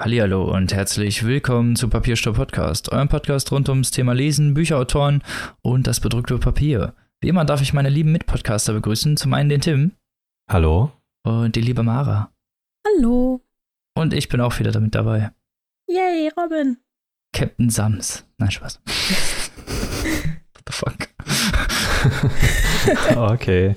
[0.00, 5.22] Hallihallo und herzlich willkommen zu Papierstopp Podcast, eurem Podcast rund ums Thema Lesen, Bücherautoren
[5.60, 6.94] und das bedruckte Papier.
[7.20, 9.18] Wie immer darf ich meine lieben Mitpodcaster begrüßen.
[9.18, 9.92] Zum einen den Tim.
[10.50, 10.90] Hallo.
[11.22, 12.32] Und die liebe Mara.
[12.86, 13.42] Hallo.
[13.94, 15.32] Und ich bin auch wieder damit dabei.
[15.86, 16.78] Yay, Robin.
[17.34, 18.24] Captain Sams.
[18.38, 18.80] Nein, Spaß.
[20.54, 21.08] What the fuck?
[23.32, 23.76] okay.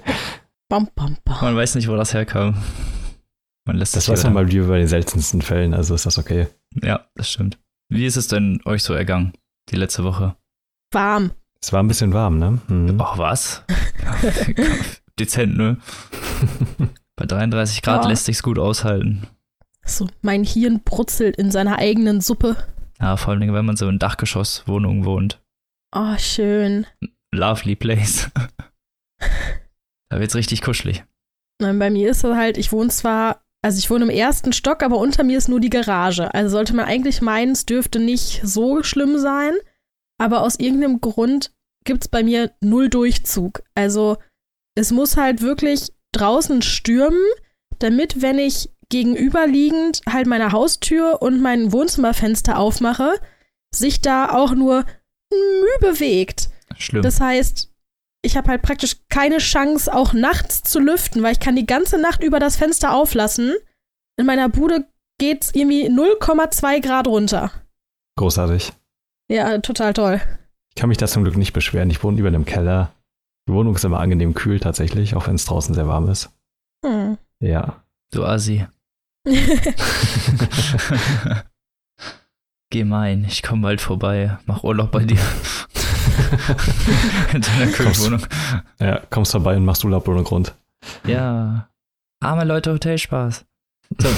[0.69, 1.41] Bam, bam, bam.
[1.41, 2.55] Man weiß nicht, wo das herkam.
[3.65, 6.47] Man lässt Das weiß man mal wie bei den seltensten Fällen, also ist das okay.
[6.81, 7.59] Ja, das stimmt.
[7.89, 9.33] Wie ist es denn euch so ergangen,
[9.69, 10.35] die letzte Woche?
[10.91, 11.31] Warm.
[11.61, 12.59] Es war ein bisschen warm, ne?
[12.67, 12.99] Mhm.
[12.99, 13.63] Ach, was?
[15.19, 15.77] Dezent, ne?
[17.15, 18.09] Bei 33 Grad Ja.
[18.09, 19.27] lässt sich's gut aushalten.
[19.85, 22.55] So, mein Hirn brutzelt in seiner eigenen Suppe.
[22.99, 25.41] Ja, vor allem, wenn man so in Dachgeschosswohnungen wohnt.
[25.95, 26.85] Oh, schön.
[27.33, 28.29] Lovely place.
[30.09, 31.03] da wird's richtig kuschelig.
[31.61, 34.83] Nein, bei mir ist es halt, ich wohne zwar, also ich wohne im ersten Stock,
[34.83, 36.33] aber unter mir ist nur die Garage.
[36.33, 39.53] Also sollte man eigentlich meinen, es dürfte nicht so schlimm sein.
[40.19, 41.53] Aber aus irgendeinem Grund
[41.85, 43.63] gibt es bei mir null Durchzug.
[43.73, 44.17] Also
[44.75, 47.25] es muss halt wirklich draußen stürmen,
[47.79, 53.13] damit, wenn ich gegenüberliegend halt meine Haustür und mein Wohnzimmerfenster aufmache,
[53.73, 54.85] sich da auch nur
[55.31, 56.49] Mühe bewegt.
[56.77, 57.01] Schlimm.
[57.01, 57.72] Das heißt,
[58.23, 62.01] ich habe halt praktisch keine Chance, auch nachts zu lüften, weil ich kann die ganze
[62.01, 63.53] Nacht über das Fenster auflassen.
[64.17, 64.85] In meiner Bude
[65.19, 67.51] geht's irgendwie 0,2 Grad runter.
[68.17, 68.73] Großartig.
[69.29, 70.21] Ja, total toll.
[70.69, 71.89] Ich kann mich da zum Glück nicht beschweren.
[71.89, 72.91] Ich wohne über einem Keller.
[73.47, 76.29] Die Wohnung ist immer angenehm kühl tatsächlich, auch wenn es draußen sehr warm ist.
[76.85, 77.17] Hm.
[77.39, 77.83] Ja.
[78.11, 78.65] du Assi.
[82.71, 85.19] Gemein, ich komme bald vorbei, mach Urlaub bei dir.
[87.33, 88.25] In deiner Kühlwohnung.
[88.79, 90.55] ja, kommst vorbei und machst Urlaub ohne Grund.
[91.05, 91.69] Ja.
[92.21, 93.45] Arme Leute, Hotelspaß.
[93.99, 94.09] So.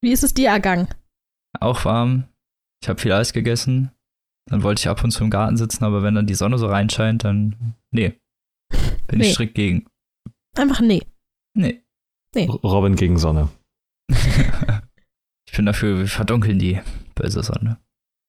[0.00, 0.88] Wie ist es dir ergangen?
[1.60, 2.24] Auch warm.
[2.82, 3.92] Ich habe viel Eis gegessen.
[4.46, 6.66] Dann wollte ich ab und zu im Garten sitzen, aber wenn dann die Sonne so
[6.66, 7.74] reinscheint, dann.
[7.92, 8.18] Nee.
[9.06, 9.26] Bin Nee.
[9.26, 9.86] ich strikt gegen.
[10.56, 11.02] Einfach nee.
[11.54, 11.82] Nee.
[12.36, 13.48] Robin gegen Sonne.
[14.10, 16.80] ich bin dafür, wir verdunkeln die
[17.14, 17.78] böse Sonne.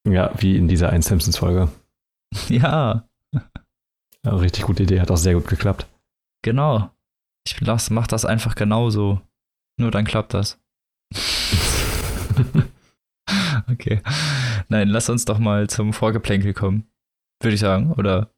[0.08, 1.70] Ja, wie in dieser einen Simpsons-Folge.
[2.50, 3.08] Ja,
[4.26, 5.88] Ja, richtig gute Idee, hat auch sehr gut geklappt.
[6.44, 6.90] genau.
[7.46, 9.20] Ich lass, mach das einfach genauso.
[9.78, 10.62] Nur dann klappt das.
[13.70, 14.02] okay.
[14.70, 16.88] Nein, lass uns doch mal zum Vorgeplänkel kommen.
[17.42, 18.32] Würde ich sagen, oder?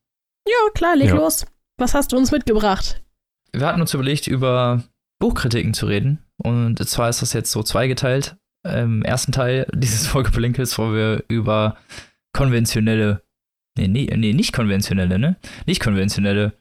[0.47, 1.15] Ja, klar, leg Ja.
[1.15, 1.45] los.
[1.77, 3.03] Was hast du uns mitgebracht?
[3.51, 4.83] Wir hatten uns überlegt, über
[5.19, 6.23] Buchkritiken zu reden.
[6.37, 8.37] Und zwar ist das jetzt so zweigeteilt.
[8.65, 11.77] Im ersten Teil dieses Vorgeplinkels, wo wir über
[12.33, 13.21] konventionelle,
[13.77, 15.35] nee, nee, nee, nicht konventionelle, ne?
[15.65, 16.53] Nicht konventionelle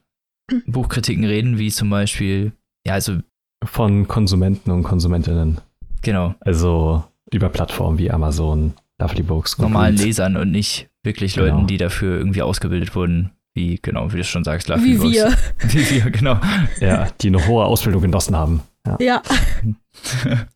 [0.66, 2.53] Buchkritiken reden, wie zum Beispiel,
[2.87, 3.19] ja, also,
[3.64, 5.60] Von Konsumenten und Konsumentinnen.
[6.03, 10.04] genau, Also über Plattformen wie Amazon, Lovely Books, normalen Goodreads.
[10.06, 11.47] Lesern und nicht wirklich Genau.
[11.54, 15.12] Leuten, die dafür irgendwie ausgebildet wurden, wie, genau, wie du schon sagst, Lovely Wie Books.
[15.14, 15.38] wir.
[15.70, 16.38] Wie wir, genau.
[16.81, 18.60] Ja, die eine hohe Ausbildung genossen haben.
[18.87, 18.97] Ja.
[19.00, 19.22] Ja.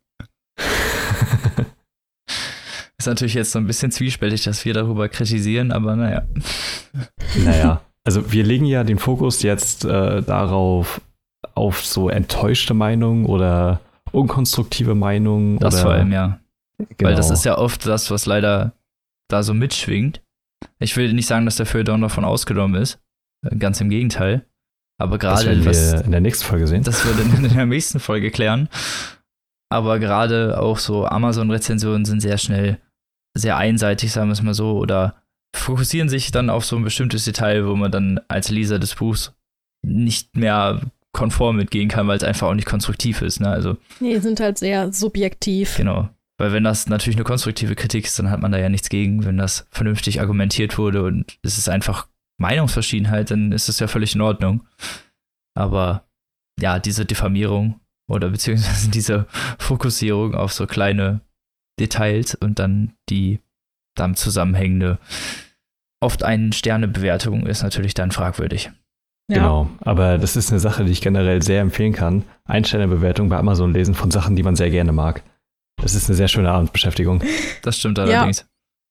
[2.98, 6.26] Ist natürlich jetzt so ein bisschen zwiespältig, dass wir darüber kritisieren, aber naja.
[7.44, 11.00] Naja, also wir legen ja den Fokus jetzt äh, darauf,
[11.54, 13.80] auf so enttäuschte Meinungen oder
[14.12, 15.58] unkonstruktive Meinungen.
[15.58, 16.40] Das oder, vor allem, ja.
[16.78, 17.10] genau.
[17.10, 18.72] Weil das ist ja oft das, was leider
[19.28, 20.22] da so mitschwingt.
[20.80, 22.98] Ich will nicht sagen, dass der Feuilleton davon ausgenommen ist.
[23.46, 24.44] Äh, Ganz im Gegenteil.
[25.00, 26.82] Aber das gerade werden was, wir in der nächsten Folge sehen.
[26.82, 28.68] das wird in, in der nächsten Folge klären.
[29.70, 32.78] Aber gerade auch so Amazon-Rezensionen sind sehr schnell
[33.36, 35.16] sehr einseitig, sagen wir es mal so, oder
[35.54, 39.34] fokussieren sich dann auf so ein bestimmtes Detail, wo man dann als Leser des Buchs
[39.86, 40.80] nicht mehr
[41.12, 43.40] konform mitgehen kann, weil es einfach auch nicht konstruktiv ist.
[43.40, 43.48] Ne?
[43.48, 45.76] Also Nee, sind halt sehr subjektiv.
[45.76, 46.08] Genau.
[46.38, 49.25] Weil wenn das natürlich eine konstruktive Kritik ist, dann hat man da ja nichts gegen.
[49.25, 52.06] Wenn das vernünftig argumentiert wurde und es ist einfach
[52.38, 54.64] Meinungsverschiedenheit, dann ist es ja völlig in Ordnung.
[55.54, 56.04] Aber
[56.60, 59.26] ja, diese Diffamierung oder beziehungsweise diese
[59.58, 61.20] Fokussierung auf so kleine
[61.78, 63.40] Details und dann die
[63.94, 64.99] damit zusammenhängende
[66.00, 68.70] oft eine Sternebewertung ist natürlich dann fragwürdig.
[69.31, 69.37] Ja.
[69.38, 72.25] Genau, aber das ist eine Sache, die ich generell sehr empfehlen kann.
[72.44, 75.22] Einstellerbewertung bei Amazon lesen von Sachen, die man sehr gerne mag.
[75.76, 77.22] Das ist eine sehr schöne Abendbeschäftigung.
[77.62, 78.05] Das stimmt Ja.
[78.05, 78.46] allerdings.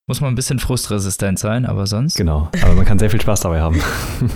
[0.06, 3.42] Muss man ein bisschen frustresistent sein, aber sonst Genau, aber man kann sehr viel Spaß
[3.42, 3.82] dabei haben.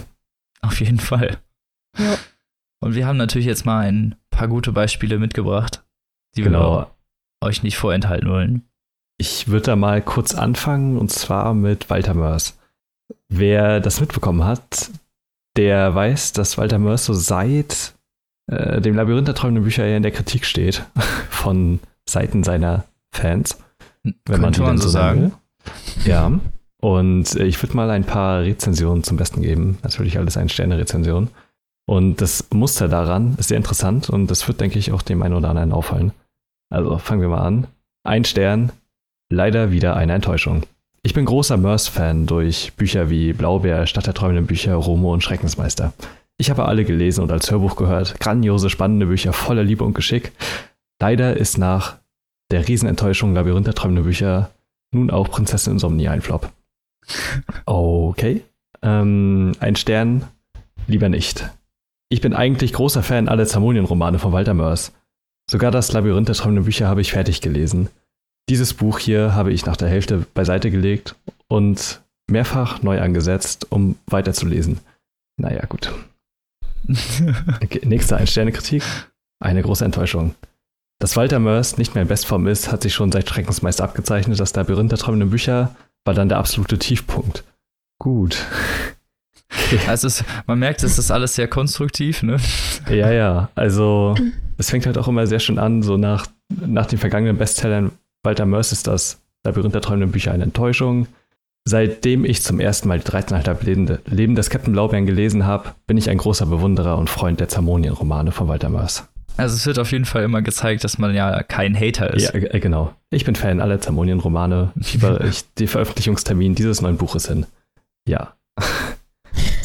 [0.62, 1.38] Auf jeden Fall.
[1.98, 2.18] Ja.
[2.80, 5.84] Und wir haben natürlich jetzt mal ein paar gute Beispiele mitgebracht,
[6.36, 6.80] die Genau.
[6.80, 6.92] wir
[7.48, 8.64] euch nicht vorenthalten wollen.
[9.20, 12.58] Ich würde da mal kurz anfangen und zwar mit Walter Mörs.
[13.30, 14.90] Wer das mitbekommen hat,
[15.58, 17.94] der weiß, dass Walter Mörs so seit
[18.48, 20.84] äh, dem Labyrinth der träumenden Bücher ja in der Kritik steht
[21.30, 21.80] von
[22.10, 23.60] Seiten seiner Fans.
[24.26, 25.34] Wenn man, man so sagen.
[26.04, 26.12] Will.
[26.12, 26.32] Ja.
[26.82, 29.78] Und äh, ich würde mal ein paar Rezensionen zum Besten geben.
[29.84, 31.30] Natürlich alles ein Sterne-Rezension.
[31.92, 35.34] Und das Muster daran ist sehr interessant und das wird, denke ich, auch dem einen
[35.34, 36.14] oder anderen auffallen.
[36.70, 37.68] Also fangen wir mal an.
[38.08, 38.72] Ein Stern,
[39.30, 40.64] leider wieder eine Enttäuschung.
[41.04, 45.92] Ich bin großer Merce-Fan durch Bücher wie Blaubeer, Stadt der träumenden Bücher, Romo und Schreckensmeister.
[46.38, 48.18] Ich habe alle gelesen und als Hörbuch gehört.
[48.22, 50.32] Grandiose, spannende Bücher voller Liebe und Geschick.
[51.02, 51.98] Leider ist nach
[52.52, 54.50] der Riesenenttäuschung Labyrinth der träumenden Bücher
[54.94, 56.50] nun auch Prinzessin Insomnia ein Flop.
[57.66, 58.44] Okay.
[58.82, 60.24] Ähm, ein Stern,
[60.88, 61.52] lieber nicht.
[62.12, 64.92] Ich bin eigentlich großer Fan aller Zamonien-Romane von Walter Mörs.
[65.50, 67.88] Sogar das Labyrinth der träumenden Bücher habe ich fertig gelesen.
[68.50, 71.16] Dieses Buch hier habe ich nach der Hälfte beiseite gelegt
[71.48, 74.82] und mehrfach neu angesetzt, um weiterzulesen.
[75.38, 75.94] Naja, gut.
[77.64, 78.84] Okay, nächste Ein-Sterne-Kritik.
[79.40, 80.36] Eine große Enttäuschung.
[81.00, 84.38] Dass Walter Mörs nicht mehr in Bestform ist, hat sich schon seit Schreckensmeister abgezeichnet.
[84.38, 85.74] Das Labyrinth der träumenden Bücher
[86.04, 87.46] war dann der absolute Tiefpunkt.
[88.00, 88.46] Gut.
[89.88, 92.38] Also es, man merkt, es ist alles sehr konstruktiv, ne?
[92.90, 93.50] Ja, ja.
[93.56, 94.16] Also
[94.58, 97.92] es fängt halt auch immer sehr schön an, so nach, nach den vergangenen Bestsellern
[98.24, 101.08] Walter Mörs ist das Labyrinth der träumenden Bücher eine Enttäuschung.
[101.64, 105.98] Seitdem ich zum ersten Mal die 13,5 Leben, Leben des Captain Blaubeeren gelesen habe, bin
[105.98, 109.08] ich ein großer Bewunderer und Freund der Zamonien-Romane von Walter Mörs.
[109.38, 112.34] Also es wird auf jeden Fall immer gezeigt, dass man ja kein Hater ist.
[112.34, 112.94] Ja, äh, genau.
[113.12, 114.72] Ich bin Fan aller Zamonien-Romane.
[114.82, 117.46] Fieber ich den Veröffentlichungstermin dieses neuen Buches hin.
[118.08, 118.34] Ja.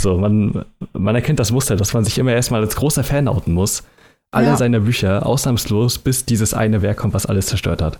[0.06, 3.52] So, man, man erkennt das Muster, dass man sich immer erstmal als großer Fan outen
[3.52, 3.82] muss.
[4.30, 4.56] Alle ja.
[4.56, 7.98] seiner Bücher, ausnahmslos, bis dieses eine Werk kommt, was alles zerstört hat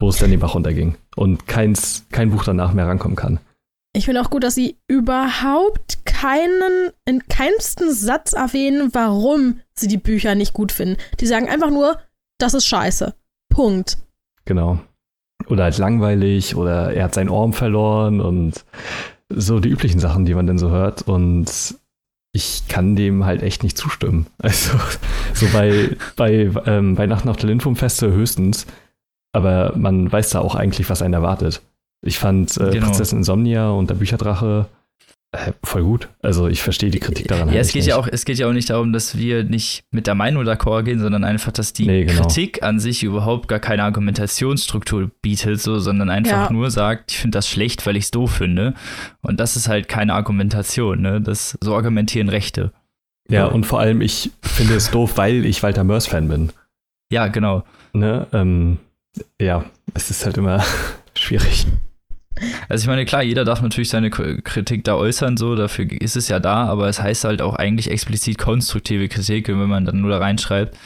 [0.00, 3.38] wo es dann den Bach runterging und keins, kein Buch danach mehr rankommen kann.
[3.92, 9.98] Ich finde auch gut, dass sie überhaupt keinen, in keinsten Satz erwähnen, warum sie die
[9.98, 10.96] Bücher nicht gut finden.
[11.18, 11.98] Die sagen einfach nur,
[12.38, 13.14] das ist scheiße.
[13.52, 13.98] Punkt.
[14.44, 14.78] Genau.
[15.48, 18.64] Oder halt langweilig oder er hat seinen Arm verloren und
[19.30, 21.02] so die üblichen Sachen, die man denn so hört.
[21.02, 21.74] Und
[22.32, 24.26] ich kann dem halt echt nicht zustimmen.
[24.38, 24.78] Also,
[25.34, 28.66] so bei, bei ähm, Weihnachten auf der Lindwurmfeste höchstens
[29.32, 31.62] aber man weiß da auch eigentlich, was einen erwartet.
[32.04, 32.86] Ich fand äh, genau.
[32.86, 34.66] Prinzessin Insomnia und der Bücherdrache
[35.62, 36.08] voll gut.
[36.22, 37.48] Also ich verstehe die Kritik daran.
[37.48, 39.84] Ja, halt es geht ja auch, es geht ja auch nicht darum, dass wir nicht
[39.92, 42.22] mit der Meinung d'accord gehen, sondern einfach, dass die nee, genau.
[42.22, 46.52] Kritik an sich überhaupt gar keine Argumentationsstruktur bietet, so, sondern einfach ja.
[46.52, 48.74] nur sagt, ich finde das schlecht, weil ich es doof finde.
[49.22, 51.20] Und das ist halt keine Argumentation, ne?
[51.20, 52.72] Das so argumentieren Rechte.
[53.28, 56.50] Ja, und vor allem, ich finde es doof, weil ich Walter Mörs-Fan bin.
[57.12, 57.62] Ja, genau.
[57.92, 58.26] Ne?
[58.32, 58.78] Ähm,
[59.40, 60.64] ja, es ist halt immer
[61.14, 61.66] schwierig.
[62.68, 66.28] Also ich meine, klar, jeder darf natürlich seine Kritik da äußern, so, dafür ist es
[66.28, 70.10] ja da, aber es heißt halt auch eigentlich explizit konstruktive Kritik, wenn man dann nur
[70.10, 70.76] da reinschreibt,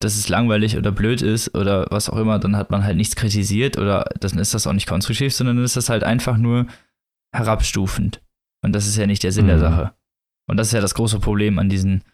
[0.00, 3.16] dass es langweilig oder blöd ist oder was auch immer, dann hat man halt nichts
[3.16, 6.66] kritisiert oder dann ist das auch nicht konstruktiv, sondern dann ist das halt einfach nur
[7.34, 8.22] herabstufend.
[8.62, 9.48] Und das ist ja nicht der Sinn mhm.
[9.48, 9.92] der Sache.
[10.46, 12.04] Und das ist ja das große Problem an diesen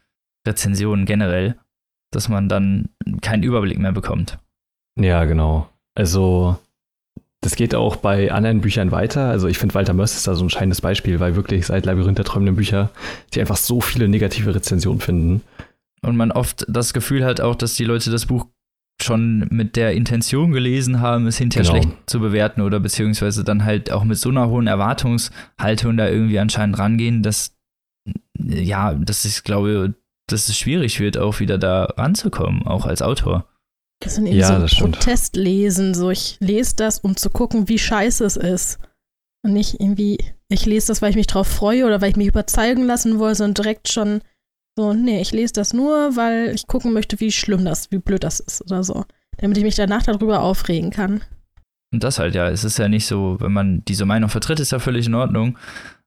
[0.47, 1.59] Rezensionen generell,
[2.13, 2.89] dass man dann
[3.21, 4.39] keinen Überblick mehr bekommt.
[4.99, 5.69] Ja, genau.
[5.95, 6.59] Also,
[7.43, 9.29] das geht auch bei anderen Büchern weiter.
[9.29, 12.19] Also, ich finde, Walter Möss ist da so ein scheinendes Beispiel, weil wirklich seit Labyrinth
[12.19, 12.91] der träumenden Bücher
[13.35, 15.43] die einfach so viele negative Rezensionen finden.
[16.03, 18.47] Und man oft das Gefühl hat auch, dass die Leute das Buch
[19.03, 21.83] schon mit der Intention gelesen haben, es hinterher genau.
[21.83, 26.39] schlecht zu bewerten oder beziehungsweise dann halt auch mit so einer hohen Erwartungshaltung da irgendwie
[26.39, 27.57] anscheinend rangehen, dass
[28.39, 29.95] ja, dass ich glaube,
[30.27, 33.47] dass es schwierig wird, auch wieder da ranzukommen, auch als Autor.
[34.01, 38.25] Das sind eben ja, so Protestlesen, so ich lese das, um zu gucken, wie scheiße
[38.25, 38.79] es ist.
[39.43, 42.27] Und nicht irgendwie, ich lese das, weil ich mich drauf freue oder weil ich mich
[42.27, 44.23] überzeugen lassen will, sondern direkt schon
[44.77, 48.25] so, nee, ich lese das nur, weil ich gucken möchte, wie schlimm das, wie blöd
[48.25, 49.05] das ist oder so.
[49.39, 51.23] Damit ich mich danach darüber aufregen kann.
[51.93, 54.73] Und das halt, ja, es ist ja nicht so, wenn man diese Meinung vertritt, ist
[54.73, 55.59] ja völlig in Ordnung.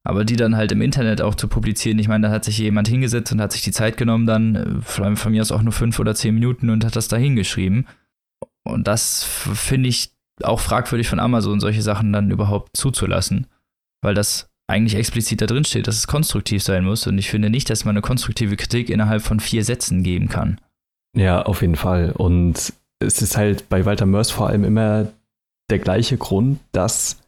[0.06, 2.88] Aber die dann halt im Internet auch zu publizieren, ich meine, da hat sich jemand
[2.90, 5.98] hingesetzt und hat sich die Zeit genommen, dann, von, von mir aus auch nur fünf
[6.00, 7.88] oder zehn Minuten und hat das da hingeschrieben.
[8.64, 13.48] Und das finde ich auch fragwürdig von Amazon, solche Sachen dann überhaupt zuzulassen.
[14.02, 17.08] Weil das eigentlich explizit da drin steht, dass es konstruktiv sein muss.
[17.08, 20.60] Und ich finde nicht, dass man eine konstruktive Kritik innerhalb von vier Sätzen geben kann.
[21.16, 22.12] Ja, auf jeden Fall.
[22.12, 25.08] Und es ist halt bei Walter Mörs vor allem immer
[25.70, 27.22] der gleiche Grund, dass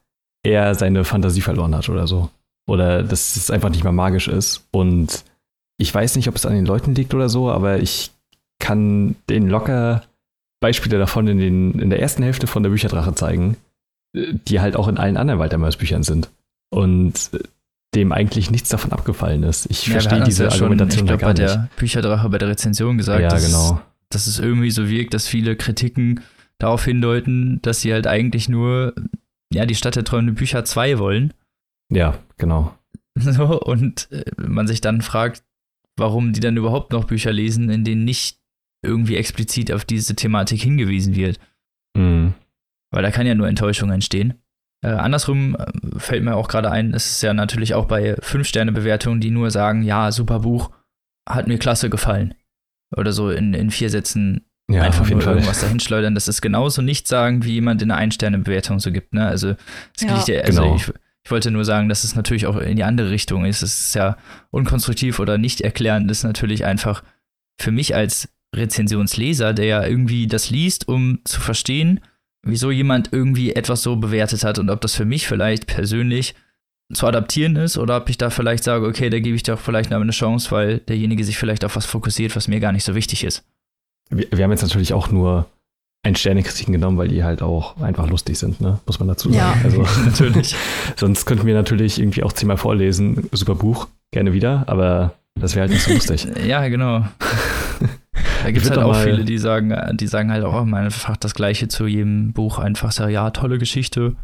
[0.43, 2.29] er seine Fantasie verloren hat oder so.
[2.67, 4.67] Oder dass es einfach nicht mehr magisch ist.
[4.71, 5.23] Und
[5.77, 8.11] ich weiß nicht, ob es an den Leuten liegt oder so, aber ich
[8.59, 10.03] kann den locker
[10.61, 13.57] Beispiele davon in, den, in der ersten Hälfte von der Bücherdrache zeigen,
[14.13, 16.29] die halt auch in allen anderen Walter Büchern sind.
[16.71, 17.31] Und
[17.95, 19.69] dem eigentlich nichts davon abgefallen ist.
[19.69, 22.97] Ich ja, verstehe diese ja Argumentation schon, ich glaub, bei der Bücherdrache bei der Rezension
[22.97, 23.81] gesagt, ja, dass genau.
[24.09, 26.21] dass es irgendwie so wirkt, dass viele Kritiken
[26.57, 28.93] darauf hindeuten, dass sie halt eigentlich nur,
[29.53, 31.33] ja, die Stadt der träumenden Bücher 2 wollen.
[31.91, 32.73] Ja, genau.
[33.17, 35.41] So, und äh, man sich dann fragt,
[35.97, 38.39] warum die dann überhaupt noch Bücher lesen, in denen nicht
[38.85, 41.39] irgendwie explizit auf diese Thematik hingewiesen wird.
[41.95, 42.33] Mhm.
[42.91, 44.33] Weil da kann ja nur Enttäuschung entstehen.
[44.83, 45.65] Äh, andersrum äh,
[45.97, 49.81] fällt mir auch gerade ein, es ist ja natürlich auch bei 5-Sterne-Bewertungen, die nur sagen,
[49.83, 50.71] ja, super Buch,
[51.27, 52.33] hat mir klasse gefallen.
[52.97, 55.35] Oder so in, in vier Sätzen Ja, einfach nur Fall.
[55.35, 56.15] irgendwas dahin schleudern.
[56.15, 59.13] Das ist genauso nicht sagen, wie jemand in einer Ein-Sterne-Bewertung so gibt.
[59.13, 59.25] Ne?
[59.25, 59.55] Also,
[59.95, 60.17] es Ja.
[60.17, 60.75] geht ja, also Genau.
[60.75, 60.91] ich,
[61.25, 63.63] ich wollte nur sagen, dass es natürlich auch in die andere Richtung ist.
[63.63, 64.15] Es ist ja
[64.51, 67.03] unkonstruktiv oder nicht erklärend, ist natürlich einfach
[67.59, 71.99] für mich als Rezensionsleser, der ja irgendwie das liest, um zu verstehen,
[72.43, 76.35] wieso jemand irgendwie etwas so bewertet hat und ob das für mich vielleicht persönlich
[76.93, 79.91] zu adaptieren ist oder ob ich da vielleicht sage, okay, da gebe ich doch vielleicht
[79.91, 83.23] eine Chance, weil derjenige sich vielleicht auf was fokussiert, was mir gar nicht so wichtig
[83.23, 83.43] ist.
[84.11, 85.49] Wir, wir haben jetzt natürlich auch nur
[86.05, 88.79] Ein-Sterne-Kritiken genommen, weil die halt auch einfach lustig sind, ne?
[88.85, 89.59] muss man dazu sagen.
[89.59, 89.63] Ja.
[89.63, 90.55] Also, Natürlich.
[90.95, 93.27] sonst könnten wir natürlich irgendwie auch zehnmal vorlesen.
[93.31, 96.27] Super Buch, gerne wieder, aber das wäre halt nicht so lustig.
[96.45, 97.05] Ja, genau.
[98.43, 101.17] Da gibt es halt auch mal- viele, die sagen, die sagen halt auch immer einfach
[101.17, 102.59] das Gleiche zu jedem Buch.
[102.59, 104.15] Einfach so, ja, tolle Geschichte.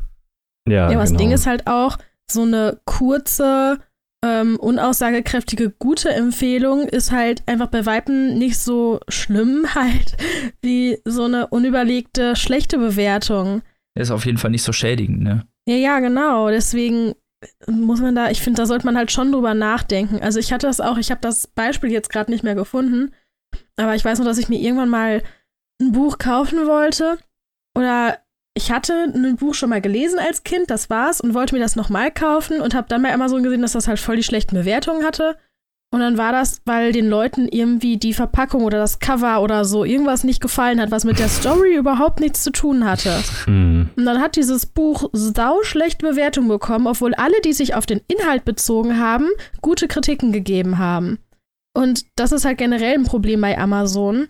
[0.68, 1.18] Ja, Ja, aber das genau.
[1.20, 1.98] Ding ist halt auch,
[2.30, 3.80] so eine kurze,
[4.24, 10.16] ähm, unaussagekräftige, gute Empfehlung ist halt einfach bei Weitem nicht so schlimm halt
[10.62, 13.62] wie so eine unüberlegte, schlechte Bewertung.
[13.96, 15.46] Ist auf jeden Fall nicht so schädigend, ne?
[15.68, 16.50] Ja, ja, genau.
[16.50, 17.14] Deswegen
[17.68, 20.20] muss man da, ich finde, da sollte man halt schon drüber nachdenken.
[20.22, 23.12] Also ich hatte das auch, ich habe das Beispiel jetzt gerade nicht mehr gefunden,
[23.76, 25.24] aber ich weiß nur, dass ich mir irgendwann mal
[25.82, 27.18] ein Buch kaufen wollte
[27.76, 28.20] oder
[28.54, 31.76] ich hatte ein Buch schon mal gelesen als Kind, das war's, und wollte mir das
[31.76, 35.06] nochmal kaufen und habe dann bei Amazon gesehen, dass das halt voll die schlechten Bewertungen
[35.06, 35.38] hatte.
[35.94, 39.84] Und dann war das, weil den Leuten irgendwie die Verpackung oder das Cover oder so
[39.84, 43.22] irgendwas nicht gefallen hat, was mit der Story überhaupt nichts zu tun hatte.
[43.46, 43.90] Mhm.
[43.98, 48.00] Und dann hat dieses Buch sau schlechte Bewertungen bekommen, obwohl alle, die sich auf den
[48.08, 49.28] Inhalt bezogen haben,
[49.62, 51.20] gute Kritiken gegeben haben.
[51.74, 54.30] Und das ist halt generell ein Problem bei Amazon,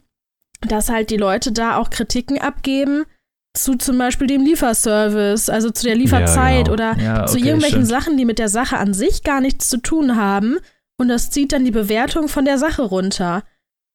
[0.62, 3.06] dass halt die Leute da auch Kritiken abgeben
[3.54, 6.74] zu zum Beispiel dem Lieferservice, also zu der Lieferzeit genau.
[6.74, 7.88] oder Ja, zu okay, irgendwelchen stimmt.
[8.04, 10.58] Sachen, die mit der Sache an sich gar nichts zu tun haben.
[11.00, 13.44] Und das zieht dann die Bewertung von der Sache runter.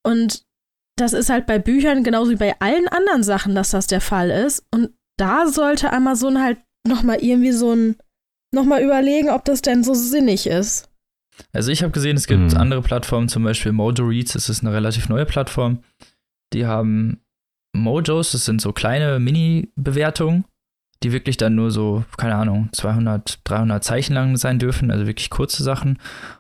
[0.05, 0.45] Und
[0.97, 4.31] das ist halt bei Büchern genauso wie bei allen anderen Sachen, dass das der Fall
[4.31, 4.65] ist.
[4.73, 7.97] Und da sollte Amazon halt nochmal irgendwie so ein,
[8.55, 10.89] nochmal überlegen, ob das denn so sinnig ist.
[11.53, 12.57] Also ich habe gesehen, es gibt Mhm.
[12.57, 15.83] andere Plattformen, zum Beispiel Mojo Reads, das ist eine relativ neue Plattform.
[16.53, 17.21] Die haben
[17.77, 20.45] Mojos, das sind so kleine Mini-Bewertungen,
[21.03, 25.31] die wirklich dann nur so, keine Ahnung, 200, 300 Zeichen lang sein dürfen, also wirklich
[25.31, 25.99] kurze Sachen.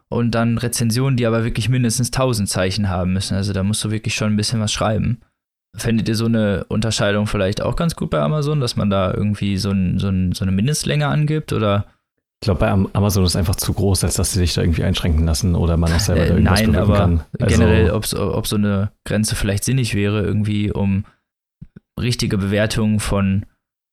[0.08, 3.34] Und dann Rezensionen, die aber wirklich mindestens 1000 Zeichen haben müssen.
[3.34, 5.20] Also da musst du wirklich schon ein bisschen was schreiben.
[5.76, 9.58] Fändet ihr so eine Unterscheidung vielleicht auch ganz gut bei Amazon, dass man da irgendwie
[9.58, 11.52] so, ein, so, ein, so eine Mindestlänge angibt?
[11.52, 11.84] Oder
[12.40, 14.84] Ich glaube, bei Am- Amazon ist einfach zu groß, als dass sie sich da irgendwie
[14.84, 17.22] einschränken lassen oder man auch selber da Äh, irgendwas nein, aber kann.
[17.40, 21.04] Also, generell, ob so eine Grenze vielleicht sinnig wäre, irgendwie, um
[21.98, 23.46] richtige Bewertungen von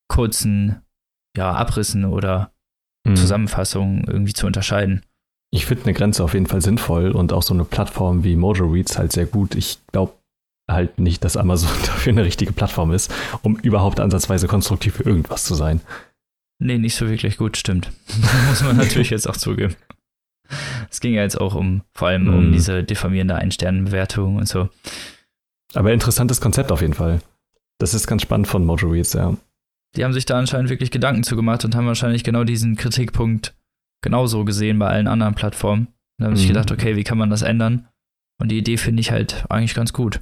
[0.09, 0.81] kurzen
[1.37, 2.51] ja, Abrissen oder
[3.07, 3.15] mh.
[3.15, 5.03] Zusammenfassungen irgendwie zu unterscheiden.
[5.51, 8.65] Ich finde eine Grenze auf jeden Fall sinnvoll und auch so eine Plattform wie Mojo
[8.65, 9.55] Reads halt sehr gut.
[9.55, 10.13] Ich glaube
[10.69, 15.43] halt nicht, dass Amazon dafür eine richtige Plattform ist, um überhaupt ansatzweise konstruktiv für irgendwas
[15.45, 15.81] zu sein.
[16.59, 17.91] Nee, nicht so wirklich gut, stimmt.
[18.49, 19.75] Muss man natürlich jetzt auch zugeben.
[20.89, 22.51] Es ging ja jetzt auch um, vor allem um Mhm.
[22.53, 24.69] diese diffamierende Ein-Sterne-Bewertung und so.
[25.73, 27.21] Aber interessantes Konzept auf jeden Fall.
[27.83, 29.35] Das ist ganz spannend von Mojo Reads, ja.
[29.97, 33.57] Die haben sich da anscheinend wirklich Gedanken zu gemacht und haben wahrscheinlich genau diesen Kritikpunkt
[34.01, 35.89] genauso gesehen bei allen anderen Plattformen.
[36.17, 36.53] Da haben sich Mhm.
[36.53, 37.89] gedacht, okay, wie kann man das ändern?
[38.41, 40.21] Und die Idee finde ich halt eigentlich ganz gut.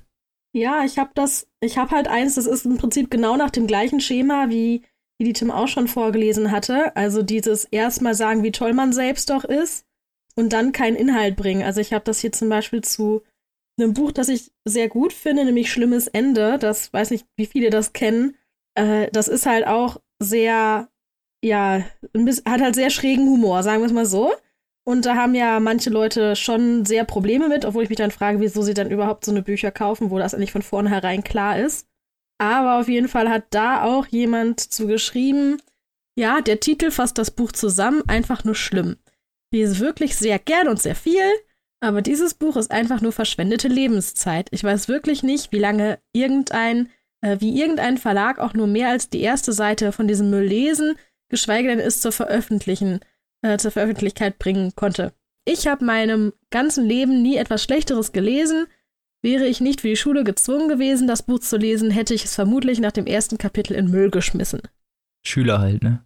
[0.54, 3.68] Ja, ich habe das, ich habe halt eins, das ist im Prinzip genau nach dem
[3.68, 4.82] gleichen Schema, wie,
[5.20, 6.96] wie die Tim auch schon vorgelesen hatte.
[6.96, 9.86] Also dieses erstmal sagen, wie toll man selbst doch ist
[10.36, 11.62] und dann keinen Inhalt bringen.
[11.62, 13.22] Also ich habe das hier zum Beispiel zu
[13.82, 16.58] einem Buch, das ich sehr gut finde, nämlich Schlimmes Ende.
[16.60, 18.36] Das weiß nicht, wie viele das kennen.
[18.76, 20.90] Äh, das ist halt auch sehr,
[21.44, 21.84] ja,
[22.46, 24.34] hat halt sehr schrägen Humor, sagen wir es mal so.
[24.84, 28.40] Und da haben ja manche Leute schon sehr Probleme mit, obwohl ich mich dann frage,
[28.40, 31.88] wieso sie dann überhaupt so eine Bücher kaufen, wo das eigentlich von vornherein klar ist.
[32.40, 35.62] Aber auf jeden Fall hat da auch jemand zu geschrieben,
[36.18, 38.98] ja, der Titel fasst das Buch zusammen, einfach nur schlimm.
[39.54, 41.22] Lese wirklich sehr gern und sehr viel,
[41.82, 44.48] aber dieses Buch ist einfach nur verschwendete Lebenszeit.
[44.52, 46.90] Ich weiß wirklich nicht, wie lange irgendein,
[47.22, 50.96] äh, wie irgendein Verlag auch nur mehr als die erste Seite von diesem Müll lesen,
[51.30, 53.00] geschweige denn es zur veröffentlichen,
[53.42, 55.14] äh, zur Veröffentlichkeit bringen konnte.
[55.44, 58.68] Ich habe meinem ganzen Leben nie etwas Schlechteres gelesen.
[59.24, 62.36] Wäre ich nicht für die Schule gezwungen gewesen, das Buch zu lesen, hätte ich es
[62.36, 64.62] vermutlich nach dem ersten Kapitel in Müll geschmissen.
[65.26, 66.04] Schüler halt, ne?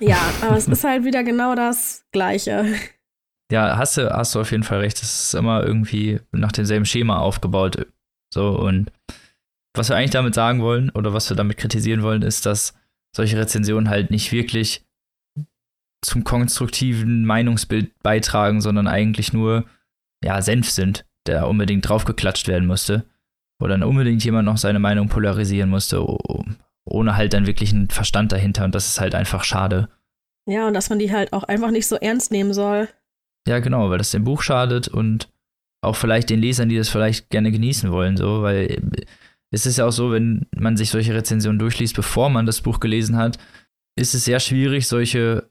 [0.00, 2.66] Ja, aber es ist halt wieder genau das Gleiche.
[3.52, 5.02] Ja, hast du, hast du auf jeden Fall recht.
[5.02, 7.86] Es ist immer irgendwie nach demselben Schema aufgebaut.
[8.32, 8.90] So, und
[9.76, 12.72] was wir eigentlich damit sagen wollen oder was wir damit kritisieren wollen, ist, dass
[13.14, 14.86] solche Rezensionen halt nicht wirklich
[16.00, 19.66] zum konstruktiven Meinungsbild beitragen, sondern eigentlich nur,
[20.24, 23.04] ja, Senf sind der unbedingt draufgeklatscht werden musste.
[23.60, 26.04] Oder dann unbedingt jemand noch seine Meinung polarisieren musste,
[26.84, 28.64] ohne halt dann wirklich einen Verstand dahinter.
[28.64, 29.90] Und das ist halt einfach schade.
[30.46, 32.88] Ja, und dass man die halt auch einfach nicht so ernst nehmen soll.
[33.48, 35.28] Ja, genau, weil das dem Buch schadet und
[35.84, 38.80] auch vielleicht den Lesern, die das vielleicht gerne genießen wollen, so, weil
[39.50, 42.80] es ist ja auch so, wenn man sich solche Rezensionen durchliest, bevor man das Buch
[42.80, 43.38] gelesen hat,
[43.98, 45.50] ist es sehr schwierig, solche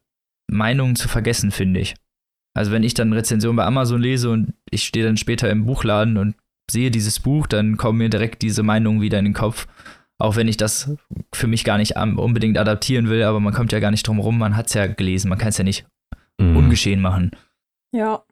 [0.49, 1.95] Meinungen zu vergessen, finde ich.
[2.53, 6.17] Also wenn ich dann Rezensionen bei Amazon lese und ich stehe dann später im Buchladen
[6.17, 6.35] und
[6.69, 9.67] sehe dieses Buch, dann kommen mir direkt diese Meinungen wieder in den Kopf.
[10.17, 10.91] Auch wenn ich das
[11.33, 14.37] für mich gar nicht unbedingt adaptieren will, aber man kommt ja gar nicht drum rum,
[14.37, 15.85] man hat es ja gelesen, man kann es ja nicht
[16.39, 16.57] mhm.
[16.57, 17.31] ungeschehen machen.
[17.93, 18.23] Ja.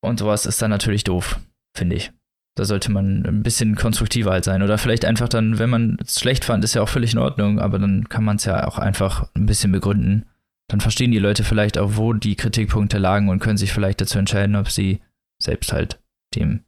[0.00, 1.40] Und sowas ist dann natürlich doof,
[1.76, 2.12] finde ich.
[2.56, 4.62] Da sollte man ein bisschen konstruktiver halt sein.
[4.62, 7.60] Oder vielleicht einfach dann, wenn man es schlecht fand, ist ja auch völlig in Ordnung,
[7.60, 10.26] aber dann kann man es ja auch einfach ein bisschen begründen
[10.68, 14.18] dann verstehen die Leute vielleicht auch, wo die Kritikpunkte lagen und können sich vielleicht dazu
[14.18, 15.00] entscheiden, ob sie
[15.42, 16.00] selbst halt
[16.34, 16.64] dem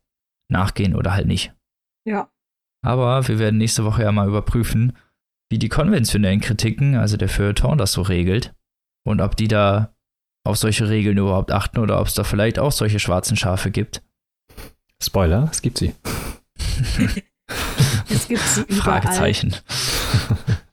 [0.51, 1.53] nachgehen oder halt nicht.
[2.07, 2.31] Ja.
[2.83, 4.97] Aber wir werden nächste Woche ja mal überprüfen,
[5.51, 8.55] wie die konventionellen Kritiken, also der Feuilleton, das so regelt
[9.05, 9.95] und ob die da
[10.45, 14.03] auf solche Regeln überhaupt achten oder ob es da vielleicht auch solche schwarzen Schafe gibt.
[15.03, 15.95] Spoiler, es gibt sie.
[18.09, 19.01] es gibt sie überall.
[19.03, 19.57] Fragezeichen.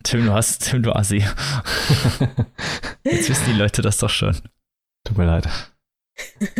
[0.03, 1.23] Tim, du hast, Tim, du Assi.
[3.03, 4.35] Jetzt wissen die Leute das doch schon.
[5.03, 5.47] Tut mir leid.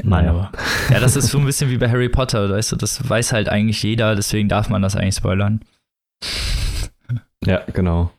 [0.04, 0.52] Naja.
[0.90, 3.50] Ja, das ist so ein bisschen wie bei Harry Potter, weißt du, das weiß halt
[3.50, 5.62] eigentlich jeder, deswegen darf man das eigentlich spoilern.
[7.44, 8.12] Ja, genau.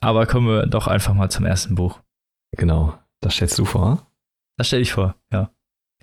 [0.00, 2.00] Aber kommen wir doch einfach mal zum ersten Buch.
[2.56, 2.98] Genau.
[3.22, 4.06] Das stellst du vor?
[4.58, 5.50] Das stelle ich vor, ja.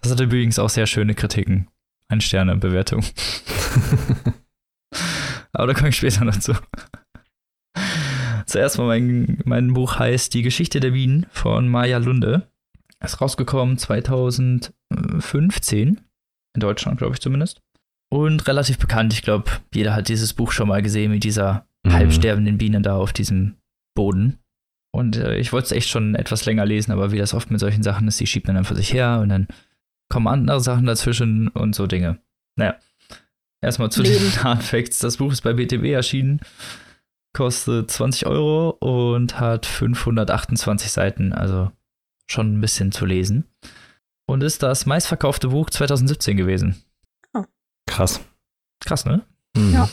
[0.02, 1.68] Das hat übrigens auch sehr schöne Kritiken.
[2.08, 3.04] Ein Sterne Bewertung.
[5.54, 6.54] Aber da komme ich später noch zu.
[8.46, 12.50] Zuerst mal mein, mein Buch heißt Die Geschichte der Bienen von Maya Lunde.
[13.04, 16.02] Ist rausgekommen 2015.
[16.56, 17.62] In Deutschland, glaube ich zumindest.
[18.12, 19.14] Und relativ bekannt.
[19.14, 21.94] Ich glaube, jeder hat dieses Buch schon mal gesehen mit dieser mhm.
[21.94, 23.58] halbsterbenden Biene da auf diesem
[23.96, 24.40] Boden.
[24.92, 27.60] Und äh, ich wollte es echt schon etwas länger lesen, aber wie das oft mit
[27.60, 29.48] solchen Sachen ist, die schiebt man dann vor sich her und dann
[30.10, 32.20] kommen andere Sachen dazwischen und so Dinge.
[32.56, 32.76] Naja.
[33.62, 34.32] Erstmal zu Leben.
[34.32, 35.00] den Hard Facts.
[35.00, 36.42] Das Buch ist bei BTB erschienen
[37.34, 41.72] kostet 20 Euro und hat 528 Seiten, also
[42.28, 43.46] schon ein bisschen zu lesen.
[44.28, 46.84] Und ist das meistverkaufte Buch 2017 gewesen.
[47.34, 47.46] Oh.
[47.88, 48.20] Krass.
[48.80, 49.26] Krass, ne?
[49.56, 49.74] Mhm.
[49.74, 49.90] Ja.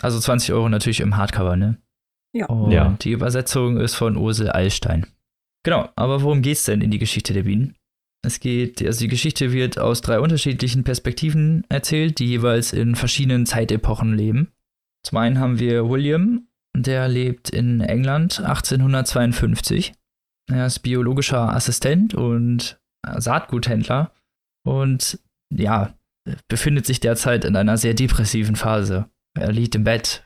[0.00, 1.76] Also 20 Euro natürlich im Hardcover, ne?
[2.34, 2.46] Ja.
[2.46, 2.96] Und ja.
[3.00, 5.06] die Übersetzung ist von Ursel Eilstein.
[5.64, 7.76] Genau, aber worum geht's denn in die Geschichte der Bienen?
[8.24, 13.46] Es geht, also die Geschichte wird aus drei unterschiedlichen Perspektiven erzählt, die jeweils in verschiedenen
[13.46, 14.52] Zeitepochen leben.
[15.04, 19.92] Zum einen haben wir William, der lebt in England 1852.
[20.50, 22.80] Er ist biologischer Assistent und
[23.16, 24.12] Saatguthändler
[24.64, 25.18] und
[25.52, 25.94] ja,
[26.48, 29.08] befindet sich derzeit in einer sehr depressiven Phase.
[29.34, 30.24] Er liegt im Bett,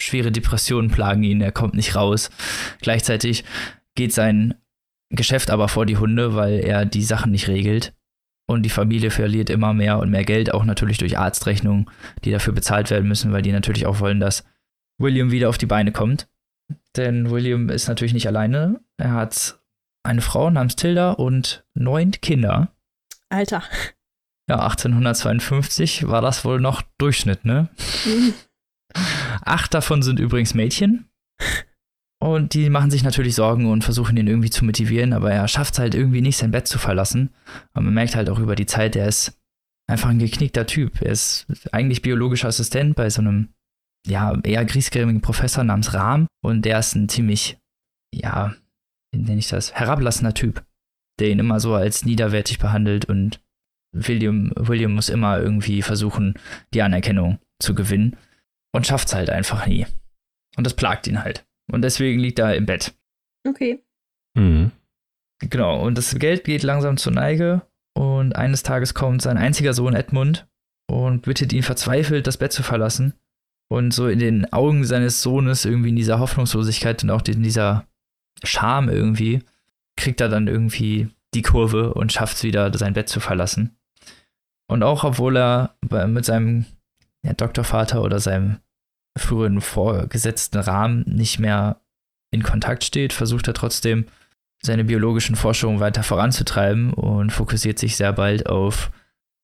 [0.00, 2.30] schwere Depressionen plagen ihn, er kommt nicht raus.
[2.80, 3.44] Gleichzeitig
[3.94, 4.54] geht sein
[5.10, 7.94] Geschäft aber vor die Hunde, weil er die Sachen nicht regelt.
[8.46, 11.88] Und die Familie verliert immer mehr und mehr Geld, auch natürlich durch Arztrechnungen,
[12.24, 14.44] die dafür bezahlt werden müssen, weil die natürlich auch wollen, dass
[14.98, 16.28] William wieder auf die Beine kommt.
[16.96, 18.80] Denn William ist natürlich nicht alleine.
[18.96, 19.58] Er hat
[20.02, 22.74] eine Frau namens Tilda und neun Kinder.
[23.28, 23.62] Alter.
[24.48, 27.68] Ja, 1852 war das wohl noch Durchschnitt, ne?
[28.04, 28.34] Mhm.
[29.44, 31.08] Acht davon sind übrigens Mädchen.
[32.22, 35.74] Und die machen sich natürlich Sorgen und versuchen ihn irgendwie zu motivieren, aber er schafft
[35.74, 37.30] es halt irgendwie nicht, sein Bett zu verlassen.
[37.74, 39.36] Und man merkt halt auch über die Zeit, er ist
[39.88, 41.02] einfach ein geknickter Typ.
[41.02, 43.48] Er ist eigentlich biologischer Assistent bei so einem,
[44.06, 46.28] ja, eher griesgrämigen Professor namens Rahm.
[46.44, 47.58] Und der ist ein ziemlich,
[48.14, 48.54] ja,
[49.12, 50.64] wie nenne ich das, herablassender Typ,
[51.18, 53.40] der ihn immer so als niederwertig behandelt und
[53.94, 56.34] William, William muss immer irgendwie versuchen,
[56.72, 58.16] die Anerkennung zu gewinnen
[58.72, 59.86] und schafft es halt einfach nie.
[60.56, 61.46] Und das plagt ihn halt.
[61.70, 62.94] Und deswegen liegt er im Bett.
[63.46, 63.82] Okay.
[64.34, 64.72] Mhm.
[65.40, 67.62] Genau, und das Geld geht langsam zur Neige.
[67.94, 70.46] Und eines Tages kommt sein einziger Sohn Edmund
[70.90, 73.14] und bittet ihn verzweifelt, das Bett zu verlassen.
[73.68, 77.86] Und so in den Augen seines Sohnes, irgendwie in dieser Hoffnungslosigkeit und auch in dieser
[78.44, 79.42] Scham irgendwie,
[79.96, 83.76] kriegt er dann irgendwie die Kurve und schafft es wieder, sein Bett zu verlassen.
[84.68, 86.66] Und auch obwohl er mit seinem
[87.24, 88.58] ja, Doktorvater oder seinem
[89.16, 91.80] früheren vorgesetzten Rahmen nicht mehr
[92.32, 94.06] in Kontakt steht, versucht er trotzdem
[94.64, 98.90] seine biologischen Forschungen weiter voranzutreiben und fokussiert sich sehr bald auf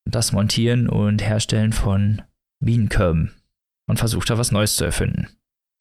[0.09, 2.23] das Montieren und Herstellen von
[2.65, 3.35] Bienenkörben
[3.89, 5.29] und versucht da was Neues zu erfinden.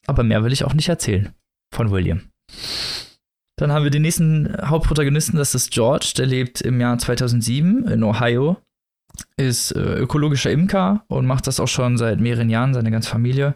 [0.05, 1.33] Aber mehr will ich auch nicht erzählen
[1.73, 2.29] von William.
[3.57, 8.03] Dann haben wir den nächsten Hauptprotagonisten, das ist George, der lebt im Jahr 2007 in
[8.03, 8.57] Ohio,
[9.37, 13.55] ist äh, ökologischer Imker und macht das auch schon seit mehreren Jahren, seine ganze Familie.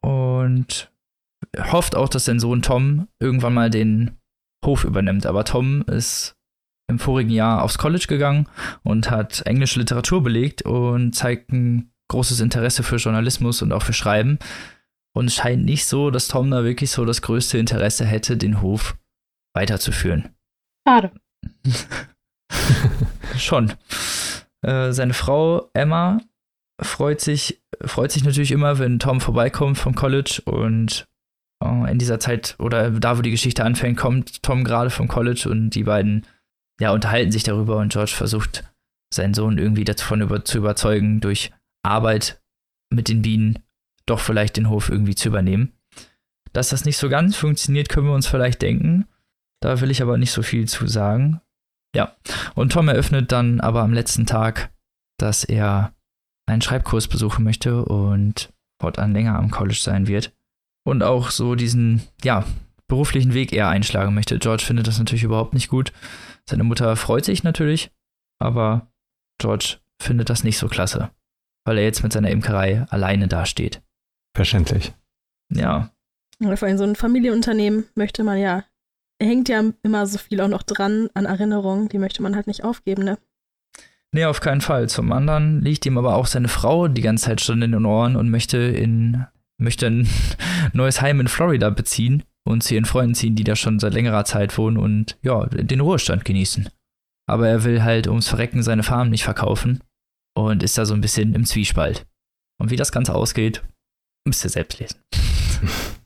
[0.00, 0.90] Und
[1.56, 4.16] hofft auch, dass sein Sohn Tom irgendwann mal den
[4.64, 5.26] Hof übernimmt.
[5.26, 6.36] Aber Tom ist
[6.88, 8.48] im vorigen Jahr aufs College gegangen
[8.82, 13.92] und hat englische Literatur belegt und zeigt ein großes Interesse für Journalismus und auch für
[13.92, 14.38] Schreiben.
[15.14, 18.62] Und es scheint nicht so, dass Tom da wirklich so das größte Interesse hätte, den
[18.62, 18.96] Hof
[19.54, 20.30] weiterzuführen.
[20.86, 21.12] Schade.
[23.36, 23.72] Schon.
[24.62, 26.18] Äh, seine Frau Emma
[26.80, 31.06] freut sich, freut sich natürlich immer, wenn Tom vorbeikommt vom College und
[31.62, 35.48] äh, in dieser Zeit oder da, wo die Geschichte anfängt, kommt Tom gerade vom College
[35.50, 36.26] und die beiden
[36.80, 38.64] ja, unterhalten sich darüber und George versucht,
[39.12, 41.50] seinen Sohn irgendwie davon über, zu überzeugen, durch
[41.82, 42.40] Arbeit
[42.90, 43.58] mit den Bienen
[44.06, 45.72] doch vielleicht den Hof irgendwie zu übernehmen.
[46.52, 49.06] Dass das nicht so ganz funktioniert, können wir uns vielleicht denken.
[49.60, 51.40] Da will ich aber nicht so viel zu sagen.
[51.98, 52.14] Ja,
[52.54, 54.70] und Tom eröffnet dann aber am letzten Tag,
[55.18, 55.92] dass er
[56.46, 60.32] einen Schreibkurs besuchen möchte und fortan länger am College sein wird.
[60.86, 62.44] Und auch so diesen, ja,
[62.86, 64.38] beruflichen Weg eher einschlagen möchte.
[64.38, 65.92] George findet das natürlich überhaupt nicht gut.
[66.48, 67.90] Seine Mutter freut sich natürlich,
[68.38, 68.86] aber
[69.38, 71.10] George findet das nicht so klasse,
[71.64, 73.82] weil er jetzt mit seiner Imkerei alleine dasteht.
[74.36, 74.94] Verständlich.
[75.52, 75.90] Ja.
[76.40, 78.62] Vor allem so ein Familienunternehmen möchte man ja,
[79.20, 82.64] hängt ja immer so viel auch noch dran an Erinnerungen, die möchte man halt nicht
[82.64, 83.18] aufgeben, ne?
[84.12, 84.88] Nee, auf keinen Fall.
[84.88, 88.16] Zum anderen liegt ihm aber auch seine Frau die ganze Zeit schon in den Ohren
[88.16, 89.26] und möchte in
[89.60, 90.08] möchte ein
[90.72, 94.24] neues Heim in Florida beziehen und zu ihren Freunden ziehen, die da schon seit längerer
[94.24, 96.68] Zeit wohnen und ja, den Ruhestand genießen.
[97.28, 99.82] Aber er will halt ums Verrecken seine Farm nicht verkaufen
[100.34, 102.06] und ist da so ein bisschen im Zwiespalt.
[102.58, 103.62] Und wie das Ganze ausgeht,
[104.24, 105.00] müsst ihr selbst lesen.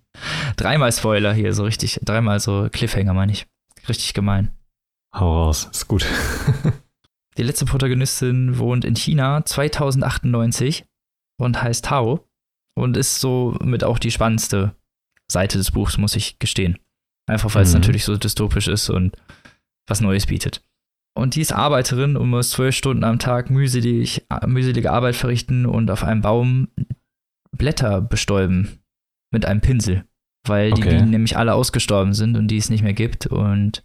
[0.56, 3.46] dreimal Spoiler hier, so richtig, dreimal so Cliffhanger, meine ich.
[3.88, 4.52] Richtig gemein.
[5.14, 6.06] Hau raus, ist gut.
[7.38, 10.84] Die letzte Protagonistin wohnt in China 2098
[11.38, 12.28] und heißt Tao
[12.74, 14.74] und ist so mit auch die spannendste
[15.30, 16.78] Seite des Buchs, muss ich gestehen.
[17.26, 17.80] Einfach weil es mhm.
[17.80, 19.16] natürlich so dystopisch ist und
[19.88, 20.62] was Neues bietet.
[21.14, 25.90] Und die ist Arbeiterin und muss zwölf Stunden am Tag mühselig, mühselige Arbeit verrichten und
[25.90, 26.68] auf einem Baum
[27.50, 28.78] Blätter bestäuben
[29.30, 30.04] mit einem Pinsel,
[30.46, 30.82] weil okay.
[30.82, 33.26] die Bienen nämlich alle ausgestorben sind und die es nicht mehr gibt.
[33.26, 33.84] Und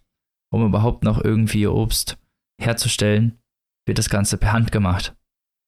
[0.51, 2.17] um überhaupt noch irgendwie Obst
[2.61, 3.39] herzustellen,
[3.85, 5.15] wird das Ganze per Hand gemacht.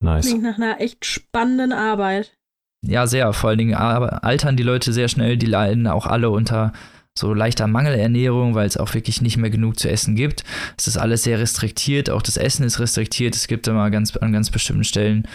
[0.03, 0.27] Nice.
[0.27, 2.37] Klingt nach einer echt spannenden Arbeit.
[2.85, 3.33] Ja, sehr.
[3.33, 5.37] Vor allen Dingen altern die Leute sehr schnell.
[5.37, 6.71] Die leiden auch alle unter
[7.17, 10.43] so leichter Mangelernährung, weil es auch wirklich nicht mehr genug zu essen gibt.
[10.77, 12.09] Es ist alles sehr restriktiert.
[12.09, 13.35] Auch das Essen ist restriktiert.
[13.35, 15.27] Es gibt immer ganz, an ganz bestimmten Stellen,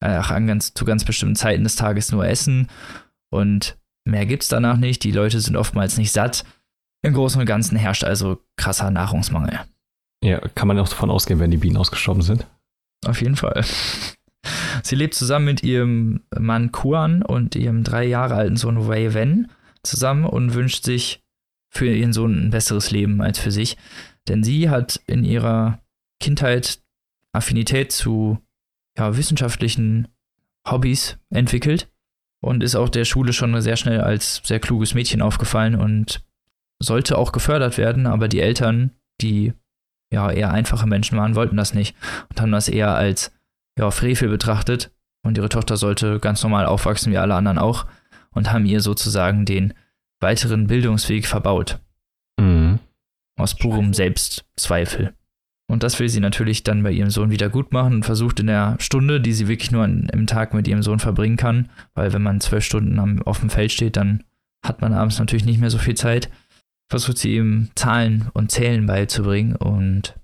[0.00, 2.68] äh, an ganz, zu ganz bestimmten Zeiten des Tages nur Essen.
[3.30, 5.04] Und mehr gibt es danach nicht.
[5.04, 6.44] Die Leute sind oftmals nicht satt.
[7.02, 9.60] Im Großen und Ganzen herrscht also krasser Nahrungsmangel.
[10.22, 12.46] Ja, kann man auch davon ausgehen, wenn die Bienen ausgestorben sind?
[13.04, 13.64] Auf jeden Fall.
[14.82, 19.50] Sie lebt zusammen mit ihrem Mann Kuan und ihrem drei Jahre alten Sohn Wei Wen
[19.82, 21.22] zusammen und wünscht sich
[21.68, 23.76] für ihren Sohn ein besseres Leben als für sich.
[24.28, 25.80] Denn sie hat in ihrer
[26.20, 26.80] Kindheit
[27.32, 28.38] Affinität zu
[28.96, 30.08] ja, wissenschaftlichen
[30.68, 31.91] Hobbys entwickelt
[32.42, 36.22] und ist auch der Schule schon sehr schnell als sehr kluges Mädchen aufgefallen und
[36.82, 39.52] sollte auch gefördert werden, aber die Eltern, die
[40.12, 41.96] ja eher einfache Menschen waren, wollten das nicht
[42.28, 43.32] und haben das eher als
[43.78, 44.90] ja, Frevel betrachtet
[45.24, 47.86] und ihre Tochter sollte ganz normal aufwachsen wie alle anderen auch
[48.32, 49.72] und haben ihr sozusagen den
[50.20, 51.78] weiteren Bildungsweg verbaut.
[52.38, 52.80] Mhm.
[53.38, 55.14] Aus purem Selbstzweifel.
[55.72, 58.46] Und das will sie natürlich dann bei ihrem Sohn wieder gut machen und versucht in
[58.46, 62.12] der Stunde, die sie wirklich nur an, im Tag mit ihrem Sohn verbringen kann, weil
[62.12, 64.22] wenn man zwölf Stunden am, auf dem Feld steht, dann
[64.62, 66.28] hat man abends natürlich nicht mehr so viel Zeit,
[66.90, 70.14] versucht sie ihm Zahlen und Zählen beizubringen und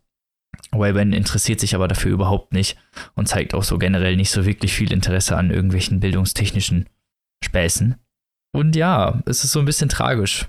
[0.71, 2.77] Wayban interessiert sich aber dafür überhaupt nicht
[3.15, 6.91] und zeigt auch so generell nicht so wirklich viel Interesse an irgendwelchen bildungstechnischen
[7.43, 7.97] Späßen.
[8.53, 10.47] Und ja, es ist so ein bisschen tragisch,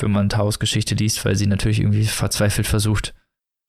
[0.00, 3.12] wenn man Taos Geschichte liest, weil sie natürlich irgendwie verzweifelt versucht,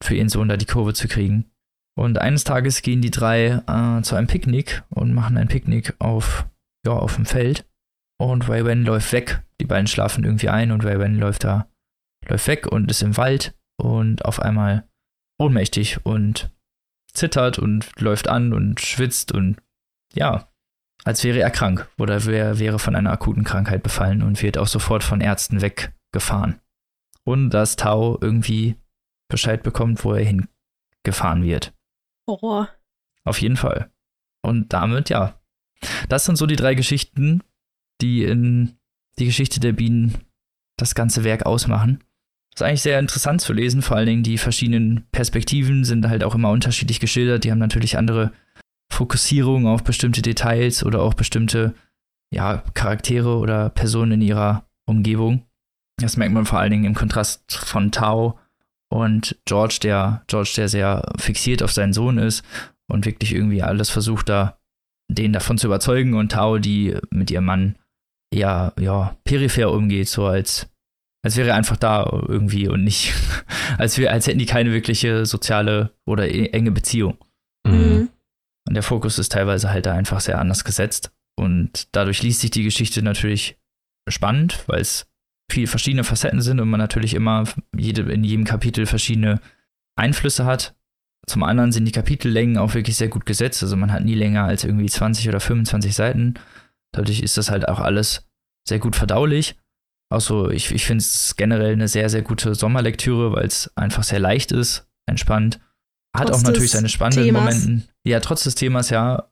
[0.02, 1.50] für ihren Sohn da die Kurve zu kriegen.
[1.96, 6.46] Und eines Tages gehen die drei äh, zu einem Picknick und machen ein Picknick auf,
[6.86, 7.68] ja, auf dem Feld.
[8.20, 9.42] Und Waywen läuft weg.
[9.60, 11.68] Die beiden schlafen irgendwie ein und Waywen läuft da,
[12.28, 13.56] läuft weg und ist im Wald.
[13.80, 14.88] Und auf einmal
[15.40, 16.52] ohnmächtig und
[17.12, 19.56] zittert und läuft an und schwitzt und
[20.14, 20.48] ja,
[21.04, 24.66] als wäre er krank oder wär, wäre von einer akuten Krankheit befallen und wird auch
[24.66, 26.60] sofort von Ärzten weggefahren.
[27.24, 28.76] Und dass Tao irgendwie
[29.28, 31.74] Bescheid bekommt, wo er hingefahren wird.
[32.26, 32.68] Horror.
[33.24, 33.90] Auf jeden Fall.
[34.42, 35.40] Und damit, ja.
[36.08, 37.42] Das sind so die drei Geschichten,
[38.00, 38.78] die in
[39.18, 40.18] die Geschichte der Bienen
[40.76, 42.04] das ganze Werk ausmachen.
[42.50, 46.24] Das ist eigentlich sehr interessant zu lesen, vor allen Dingen die verschiedenen Perspektiven sind halt
[46.24, 47.44] auch immer unterschiedlich geschildert.
[47.44, 48.32] Die haben natürlich andere
[48.90, 51.74] Fokussierungen auf bestimmte Details oder auch bestimmte
[52.30, 55.44] ja, Charaktere oder Personen in ihrer Umgebung.
[55.98, 58.38] Das merkt man vor allen Dingen im Kontrast von Tao
[58.90, 62.42] und George, der George, der sehr fixiert auf seinen Sohn ist
[62.90, 64.58] und wirklich irgendwie alles versucht, da
[65.10, 67.78] den davon zu überzeugen und Tao, die mit ihrem Mann
[68.32, 70.68] ja, ja, peripher umgeht, so als,
[71.24, 73.14] als wäre er einfach da irgendwie und nicht,
[73.78, 77.16] als, wir, als hätten die keine wirkliche soziale oder e, enge Beziehung.
[77.66, 78.10] Mhm.
[78.68, 81.10] Und der Fokus ist teilweise halt da einfach sehr anders gesetzt.
[81.38, 83.56] Und dadurch liest sich die Geschichte natürlich
[84.08, 85.07] spannend, weil es
[85.50, 87.44] viele verschiedene Facetten sind und man natürlich immer
[87.76, 89.40] jede, in jedem Kapitel verschiedene
[89.96, 90.74] Einflüsse hat.
[91.26, 93.62] Zum anderen sind die Kapitellängen auch wirklich sehr gut gesetzt.
[93.62, 96.34] Also man hat nie länger als irgendwie 20 oder 25 Seiten.
[96.92, 98.26] Dadurch ist das halt auch alles
[98.66, 99.56] sehr gut verdaulich.
[100.10, 104.20] Also ich, ich finde es generell eine sehr, sehr gute Sommerlektüre, weil es einfach sehr
[104.20, 105.60] leicht ist, entspannt.
[106.16, 107.64] Hat Trotz auch natürlich seine spannenden Themas.
[107.64, 107.88] Momente.
[108.04, 109.30] Ja, trotz des Themas, ja.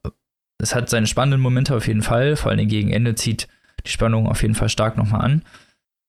[0.58, 2.36] Es hat seine spannenden Momente auf jeden Fall.
[2.36, 3.48] Vor allem gegen Ende zieht
[3.86, 5.42] die Spannung auf jeden Fall stark nochmal an.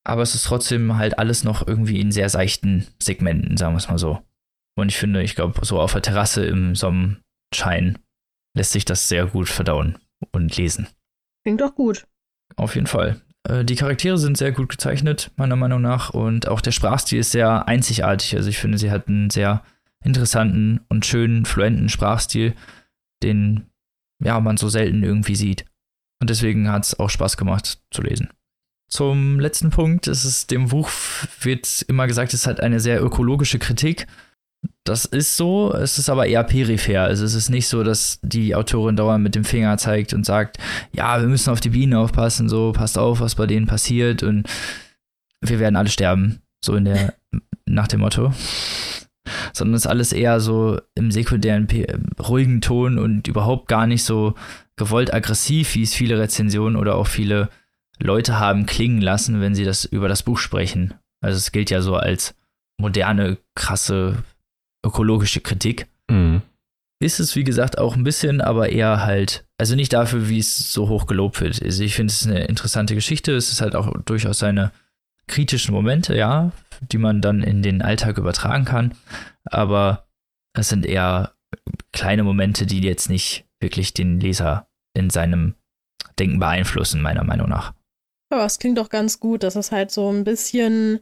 [0.07, 3.89] Aber es ist trotzdem halt alles noch irgendwie in sehr seichten Segmenten, sagen wir es
[3.89, 4.23] mal so.
[4.77, 7.97] Und ich finde, ich glaube, so auf der Terrasse im Sonnenschein
[8.55, 9.97] lässt sich das sehr gut verdauen
[10.31, 10.87] und lesen.
[11.43, 12.07] Klingt doch gut.
[12.55, 13.21] Auf jeden Fall.
[13.43, 16.11] Äh, Die Charaktere sind sehr gut gezeichnet, meiner Meinung nach.
[16.11, 18.33] Und auch der Sprachstil ist sehr einzigartig.
[18.37, 19.61] Also ich finde, sie hat einen sehr
[20.05, 22.55] interessanten und schönen, fluenten Sprachstil,
[23.23, 23.65] den
[24.23, 25.65] ja, man so selten irgendwie sieht.
[26.21, 28.29] Und deswegen hat es auch Spaß gemacht zu lesen.
[28.89, 30.89] Zum letzten Punkt ist dem Buch
[31.41, 34.07] wird immer gesagt, es hat eine sehr ökologische Kritik.
[34.85, 37.03] Das ist so, es ist aber eher peripher.
[37.03, 40.57] Also es ist nicht so, dass die Autorin dauernd mit dem Finger zeigt und sagt,
[40.93, 44.47] ja, wir müssen auf die Bienen aufpassen, so, passt auf, was bei denen passiert und
[45.41, 46.41] wir werden alle sterben.
[46.63, 47.13] So in der,
[47.65, 48.33] nach dem Motto.
[49.51, 51.67] Sondern es ist alles eher so im sekundären,
[52.17, 54.35] ruhigen Ton und überhaupt gar nicht so
[54.77, 57.49] gewollt aggressiv, wie es viele Rezensionen oder auch viele
[57.99, 60.93] Leute haben klingen lassen, wenn sie das über das Buch sprechen.
[61.21, 62.35] Also es gilt ja so als
[62.79, 64.23] moderne, krasse
[64.85, 65.87] ökologische Kritik.
[66.09, 66.41] Mhm.
[66.99, 70.71] Ist es, wie gesagt, auch ein bisschen, aber eher halt, also nicht dafür, wie es
[70.71, 71.61] so hoch gelobt wird.
[71.61, 73.33] Also ich finde es ist eine interessante Geschichte.
[73.33, 74.71] Es ist halt auch durchaus seine
[75.27, 78.95] kritischen Momente, ja, die man dann in den Alltag übertragen kann.
[79.45, 80.07] Aber
[80.53, 81.33] es sind eher
[81.91, 85.55] kleine Momente, die jetzt nicht wirklich den Leser in seinem
[86.17, 87.73] Denken beeinflussen, meiner Meinung nach.
[88.29, 90.99] Aber es klingt doch ganz gut, dass es halt so ein bisschen,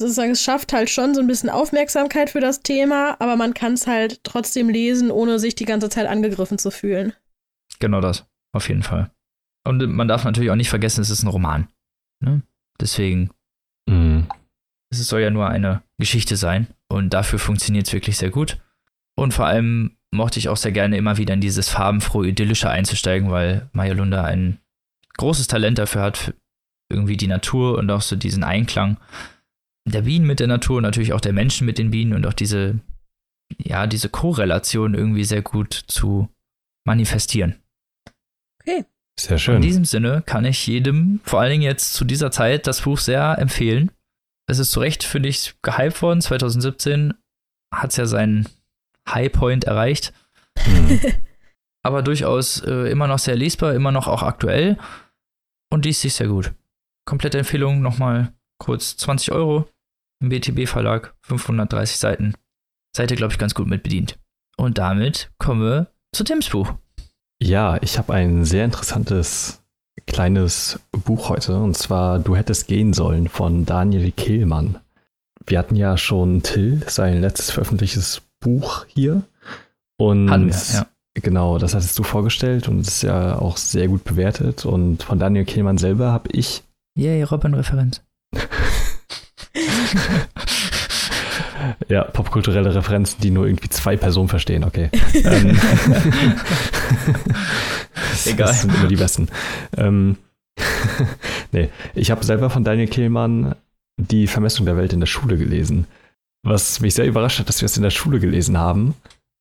[0.00, 3.72] sozusagen, es schafft halt schon so ein bisschen Aufmerksamkeit für das Thema, aber man kann
[3.74, 7.12] es halt trotzdem lesen, ohne sich die ganze Zeit angegriffen zu fühlen.
[7.80, 9.10] Genau das, auf jeden Fall.
[9.66, 11.68] Und man darf natürlich auch nicht vergessen, es ist ein Roman.
[12.22, 12.42] Ne?
[12.80, 13.30] Deswegen,
[13.88, 14.28] Mhm.
[14.90, 18.58] es soll ja nur eine Geschichte sein und dafür funktioniert es wirklich sehr gut.
[19.16, 23.30] Und vor allem mochte ich auch sehr gerne immer wieder in dieses farbenfrohe, idyllische einzusteigen,
[23.30, 24.58] weil Maya Lunda ein
[25.18, 26.34] großes Talent dafür hat,
[26.90, 28.98] irgendwie die Natur und auch so diesen Einklang
[29.86, 32.32] der Bienen mit der Natur und natürlich auch der Menschen mit den Bienen und auch
[32.32, 32.80] diese,
[33.58, 36.28] ja, diese Korrelation irgendwie sehr gut zu
[36.84, 37.56] manifestieren.
[39.20, 39.62] Sehr In schön.
[39.62, 43.38] diesem Sinne kann ich jedem, vor allen Dingen jetzt zu dieser Zeit, das Buch sehr
[43.38, 43.90] empfehlen.
[44.46, 46.20] Es ist zu Recht, finde ich, gehypt worden.
[46.20, 47.14] 2017
[47.72, 48.48] hat es ja seinen
[49.08, 50.12] Highpoint erreicht.
[51.82, 54.78] Aber durchaus äh, immer noch sehr lesbar, immer noch auch aktuell.
[55.70, 56.52] Und liest sich sehr gut.
[57.10, 59.66] Komplette Empfehlung nochmal kurz 20 Euro
[60.22, 62.34] im BTB-Verlag, 530 Seiten.
[62.96, 64.16] Seid ihr, glaube ich, ganz gut mit bedient.
[64.56, 66.72] Und damit kommen wir zu Tims Buch.
[67.42, 69.60] Ja, ich habe ein sehr interessantes
[70.06, 74.78] kleines Buch heute und zwar Du hättest gehen sollen von Daniel Kehlmann.
[75.44, 79.22] Wir hatten ja schon Till, sein letztes veröffentlichtes Buch hier.
[79.98, 80.86] Und wir, ja.
[81.14, 84.64] genau, das hattest du vorgestellt und es ist ja auch sehr gut bewertet.
[84.64, 86.62] Und von Daniel Kehlmann selber habe ich
[86.96, 88.02] Yay, Robin-Referenz.
[91.88, 94.90] Ja, popkulturelle Referenzen, die nur irgendwie zwei Personen verstehen, okay.
[95.24, 95.50] ähm,
[98.24, 98.48] Egal.
[98.48, 99.28] Das sind immer die besten.
[99.76, 100.16] Ähm,
[101.52, 103.54] nee, ich habe selber von Daniel Kehlmann
[103.96, 105.86] die Vermessung der Welt in der Schule gelesen.
[106.42, 108.94] Was mich sehr überrascht hat, dass wir es in der Schule gelesen haben.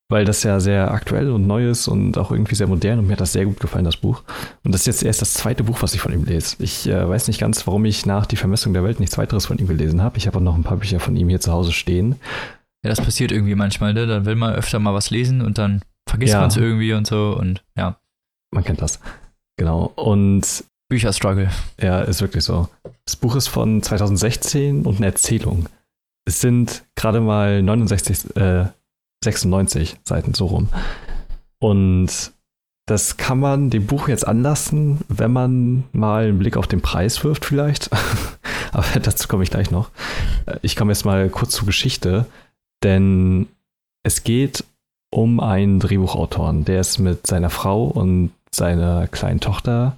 [0.10, 3.13] Weil das ja sehr aktuell und neu ist und auch irgendwie sehr modern und mir
[3.13, 4.24] hat das sehr gut gefallen, das Buch.
[4.63, 6.56] Und das ist jetzt erst das zweite Buch, was ich von ihm lese.
[6.60, 9.58] Ich äh, weiß nicht ganz, warum ich nach Die Vermessung der Welt nichts weiteres von
[9.60, 10.17] ihm gelesen habe.
[10.17, 12.15] Ich habe auch noch ein paar Bücher von ihm hier zu Hause stehen.
[12.84, 14.08] Ja, das passiert irgendwie manchmal, ne?
[14.08, 16.39] Dann will man öfter mal was lesen und dann vergisst Ja.
[16.39, 18.00] man es irgendwie und so und ja.
[18.52, 19.00] Man kennt das.
[19.58, 19.91] Genau.
[19.95, 21.52] Und Bücherstruggle.
[21.80, 22.67] Ja, ist wirklich so.
[23.06, 25.67] Das Buch ist von 2016 und eine Erzählung.
[26.26, 28.65] Es sind gerade mal 69, äh,
[29.23, 30.69] 96 Seiten so rum.
[31.60, 32.32] Und
[32.86, 37.23] das kann man dem Buch jetzt anlassen, wenn man mal einen Blick auf den Preis
[37.23, 37.89] wirft vielleicht.
[38.71, 39.91] Aber dazu komme ich gleich noch.
[40.45, 42.25] Äh, Ich komme jetzt mal kurz zur Geschichte,
[42.84, 43.47] denn
[44.03, 44.63] es geht
[45.12, 49.97] um einen Drehbuchautoren, der ist mit seiner Frau und seiner kleinen Tochter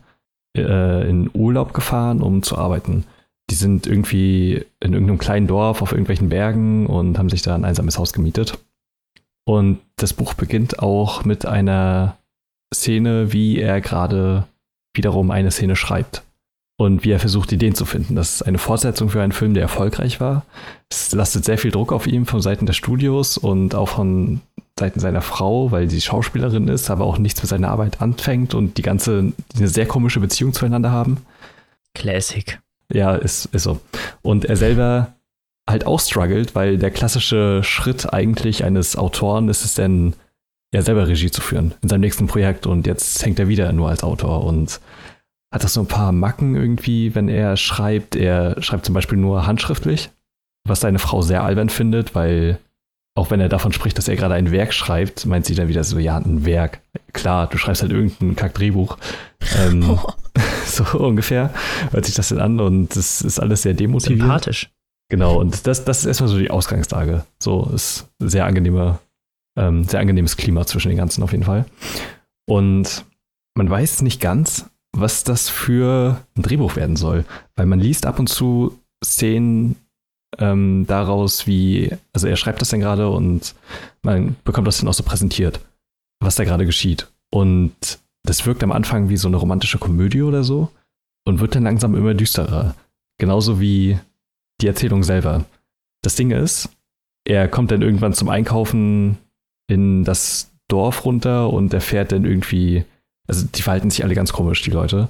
[0.57, 3.05] äh, in Urlaub gefahren, um zu arbeiten.
[3.49, 7.65] Die sind irgendwie in irgendeinem kleinen Dorf auf irgendwelchen Bergen und haben sich da ein
[7.65, 8.57] einsames Haus gemietet.
[9.45, 12.17] Und das Buch beginnt auch mit einer
[12.73, 14.47] Szene, wie er gerade
[14.93, 16.23] wiederum eine Szene schreibt.
[16.77, 18.15] Und wie er versucht, Ideen zu finden.
[18.15, 20.45] Das ist eine Fortsetzung für einen Film, der erfolgreich war.
[20.89, 24.41] Es lastet sehr viel Druck auf ihm von Seiten des Studios und auch von
[24.79, 28.79] Seiten seiner Frau, weil sie Schauspielerin ist, aber auch nichts mit seiner Arbeit anfängt und
[28.79, 31.17] die ganze, eine sehr komische Beziehung zueinander haben.
[31.93, 32.59] Classic.
[32.91, 33.79] Ja, ist, ist so.
[34.23, 35.13] Und er selber
[35.69, 40.13] halt auch struggelt, weil der klassische Schritt eigentlich eines Autoren ist es denn,
[40.73, 43.89] ja selber Regie zu führen in seinem nächsten Projekt und jetzt hängt er wieder nur
[43.89, 44.79] als Autor und
[45.53, 48.15] hat das so ein paar Macken irgendwie, wenn er schreibt.
[48.15, 50.09] Er schreibt zum Beispiel nur handschriftlich,
[50.65, 52.57] was seine Frau sehr albern findet, weil
[53.15, 55.83] auch wenn er davon spricht, dass er gerade ein Werk schreibt, meint sie dann wieder
[55.83, 56.79] so, ja, ein Werk.
[57.11, 58.97] Klar, du schreibst halt irgendein Kack-Drehbuch.
[59.59, 59.99] Ähm,
[60.65, 61.53] so ungefähr
[61.91, 64.21] hört sich das denn an und das ist alles sehr demotivierend.
[64.21, 64.69] Sympathisch.
[65.11, 67.25] Genau, und das, das ist erstmal so die Ausgangslage.
[67.37, 68.99] So ist sehr angenehme,
[69.57, 71.65] ähm, sehr angenehmes Klima zwischen den ganzen auf jeden Fall.
[72.47, 73.03] Und
[73.53, 77.25] man weiß nicht ganz, was das für ein Drehbuch werden soll,
[77.57, 79.75] weil man liest ab und zu Szenen
[80.37, 83.53] ähm, daraus, wie, also er schreibt das dann gerade und
[84.03, 85.59] man bekommt das dann auch so präsentiert,
[86.21, 87.11] was da gerade geschieht.
[87.31, 90.69] Und das wirkt am Anfang wie so eine romantische Komödie oder so
[91.27, 92.75] und wird dann langsam immer düsterer.
[93.19, 93.99] Genauso wie
[94.61, 95.45] die Erzählung selber.
[96.01, 96.69] Das Ding ist,
[97.25, 99.17] er kommt dann irgendwann zum Einkaufen
[99.67, 102.85] in das Dorf runter und er fährt dann irgendwie,
[103.27, 105.09] also die verhalten sich alle ganz komisch, die Leute.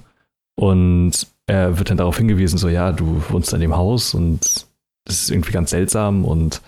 [0.56, 4.66] Und er wird dann darauf hingewiesen, so ja, du wohnst in dem Haus und
[5.06, 6.62] das ist irgendwie ganz seltsam und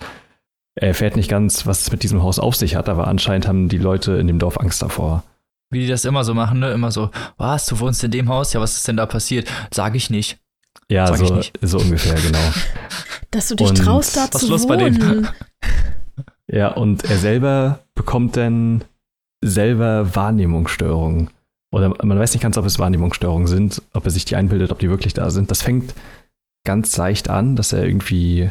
[0.76, 3.68] er erfährt nicht ganz, was es mit diesem Haus auf sich hat, aber anscheinend haben
[3.68, 5.22] die Leute in dem Dorf Angst davor.
[5.70, 6.72] Wie die das immer so machen, ne?
[6.72, 8.52] Immer so, was, du wohnst in dem Haus?
[8.52, 9.50] Ja, was ist denn da passiert?
[9.72, 10.38] Sag ich nicht.
[10.90, 11.58] Ja, Sag ich so, nicht.
[11.62, 12.38] so ungefähr, genau.
[13.30, 14.98] dass du dich Und traust, da was zu los bei wohnen.
[14.98, 15.28] denen?
[16.46, 18.84] Ja, und er selber bekommt dann
[19.42, 21.30] selber Wahrnehmungsstörungen.
[21.72, 24.78] Oder man weiß nicht ganz, ob es Wahrnehmungsstörungen sind, ob er sich die einbildet, ob
[24.78, 25.50] die wirklich da sind.
[25.50, 25.94] Das fängt
[26.66, 28.50] ganz leicht an, dass er irgendwie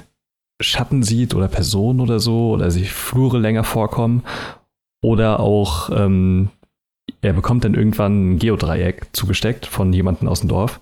[0.59, 4.23] Schatten sieht oder Personen oder so, oder sich Flure länger vorkommen.
[5.03, 6.49] Oder auch, ähm,
[7.21, 10.81] er bekommt dann irgendwann ein Geodreieck zugesteckt von jemandem aus dem Dorf.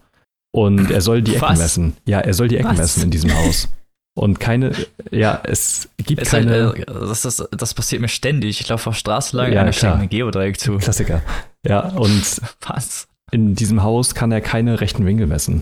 [0.52, 1.60] Und er soll die Ecken Was?
[1.60, 1.98] messen.
[2.06, 2.78] Ja, er soll die Ecken Was?
[2.78, 3.70] messen in diesem Haus.
[4.14, 4.74] Und keine,
[5.10, 6.74] ja, es gibt Es keine.
[6.76, 8.60] halt, das, das, das passiert mir ständig.
[8.60, 10.78] Ich laufe auf Straße lang, Ja, einer steckt mir Geodreieck zu.
[10.78, 11.22] Klassiker.
[11.66, 13.08] Ja, und Was?
[13.32, 15.62] in diesem Haus kann er keine rechten Winkel messen.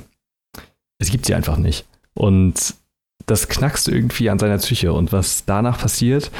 [0.97, 1.85] Es gibt sie einfach nicht.
[2.15, 2.73] Und
[3.27, 4.91] das knackst irgendwie an seiner Psyche.
[4.93, 6.31] Und was danach passiert,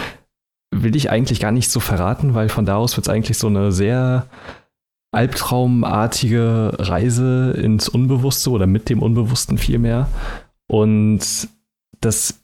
[0.71, 3.45] will ich eigentlich gar nicht so verraten, weil von da aus wird es eigentlich so
[3.47, 4.25] eine sehr
[5.11, 10.07] albtraumartige Reise ins Unbewusste oder mit dem Unbewussten vielmehr.
[10.67, 11.19] Und
[12.01, 12.39] das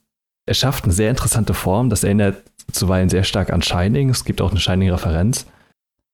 [0.48, 1.90] erschafft eine sehr interessante Form.
[1.90, 4.10] Das erinnert zuweilen sehr stark an Shining.
[4.10, 5.46] Es gibt auch eine Shining-Referenz.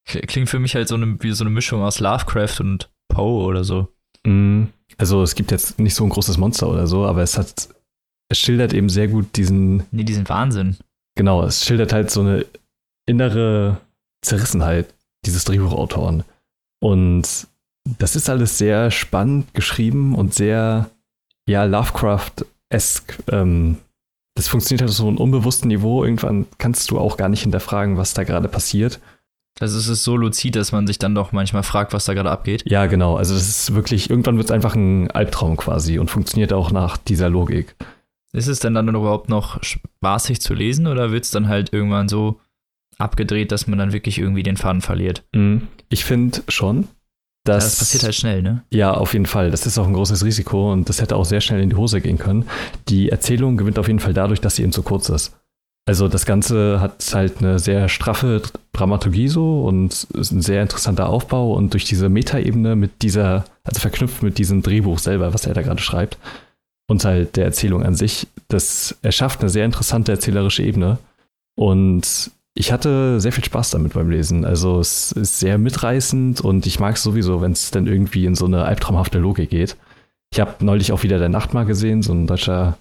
[0.05, 3.63] Klingt für mich halt so eine, wie so eine Mischung aus Lovecraft und Poe oder
[3.63, 3.88] so.
[4.26, 4.65] Mm,
[4.97, 7.69] Also es gibt jetzt nicht so ein großes Monster oder so, aber es hat,
[8.30, 10.78] es schildert eben sehr gut diesen, Nee, die sind Wahnsinn.
[11.15, 12.45] genau, es schildert halt so eine
[13.05, 13.78] innere
[14.21, 14.93] Zerrissenheit
[15.26, 16.23] dieses Drehbuchautoren.
[16.82, 17.47] Und
[17.99, 20.89] das ist alles sehr spannend geschrieben und sehr,
[21.47, 23.17] ja, Lovecraft-esque.
[23.32, 23.77] Ähm,
[24.36, 26.03] das funktioniert halt auf so einem unbewussten Niveau.
[26.03, 28.99] Irgendwann kannst du auch gar nicht hinterfragen, was da gerade passiert.
[29.59, 32.32] Also es ist so luzid, dass man sich dann doch manchmal fragt, was da gerade
[32.32, 32.63] abgeht.
[32.65, 33.17] Ja, genau.
[33.17, 36.97] Also das ist wirklich, irgendwann wird es einfach ein Albtraum quasi und funktioniert auch nach
[36.97, 37.75] dieser Logik.
[38.34, 42.07] Ist es denn dann überhaupt noch spaßig zu lesen oder wird es dann halt irgendwann
[42.07, 42.39] so
[42.97, 45.23] abgedreht, dass man dann wirklich irgendwie den Faden verliert?
[45.33, 45.67] Mhm.
[45.89, 46.87] Ich finde schon, Ja,
[47.45, 47.65] dass.
[47.65, 48.63] das passiert halt schnell, ne?
[48.71, 49.51] Ja, auf jeden Fall.
[49.51, 52.01] Das ist auch ein großes Risiko und das hätte auch sehr schnell in die Hose
[52.01, 52.45] gehen können.
[52.89, 55.35] Die Erzählung gewinnt auf jeden Fall dadurch, dass sie eben zu kurz ist.
[55.87, 61.09] Also das Ganze hat halt eine sehr straffe Dramaturgie so und ist ein sehr interessanter
[61.09, 65.55] Aufbau und durch diese Metaebene mit dieser, also verknüpft mit diesem Drehbuch selber, was er
[65.55, 66.19] da gerade schreibt
[66.87, 70.99] und halt der Erzählung an sich, das erschafft eine sehr interessante erzählerische Ebene
[71.57, 74.45] und ich hatte sehr viel Spaß damit beim Lesen.
[74.45, 78.36] Also es ist sehr mitreißend und ich mag es sowieso, wenn es dann irgendwie in
[78.36, 79.78] so eine albtraumhafte Logik geht.
[80.34, 82.78] Ich habe neulich auch wieder Der Nacht mal gesehen, so ein deutscher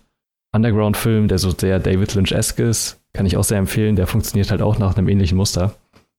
[0.52, 3.00] Underground-Film, der so sehr David Lynch-esque ist.
[3.12, 3.96] Kann ich auch sehr empfehlen.
[3.96, 5.74] Der funktioniert halt auch nach einem ähnlichen Muster.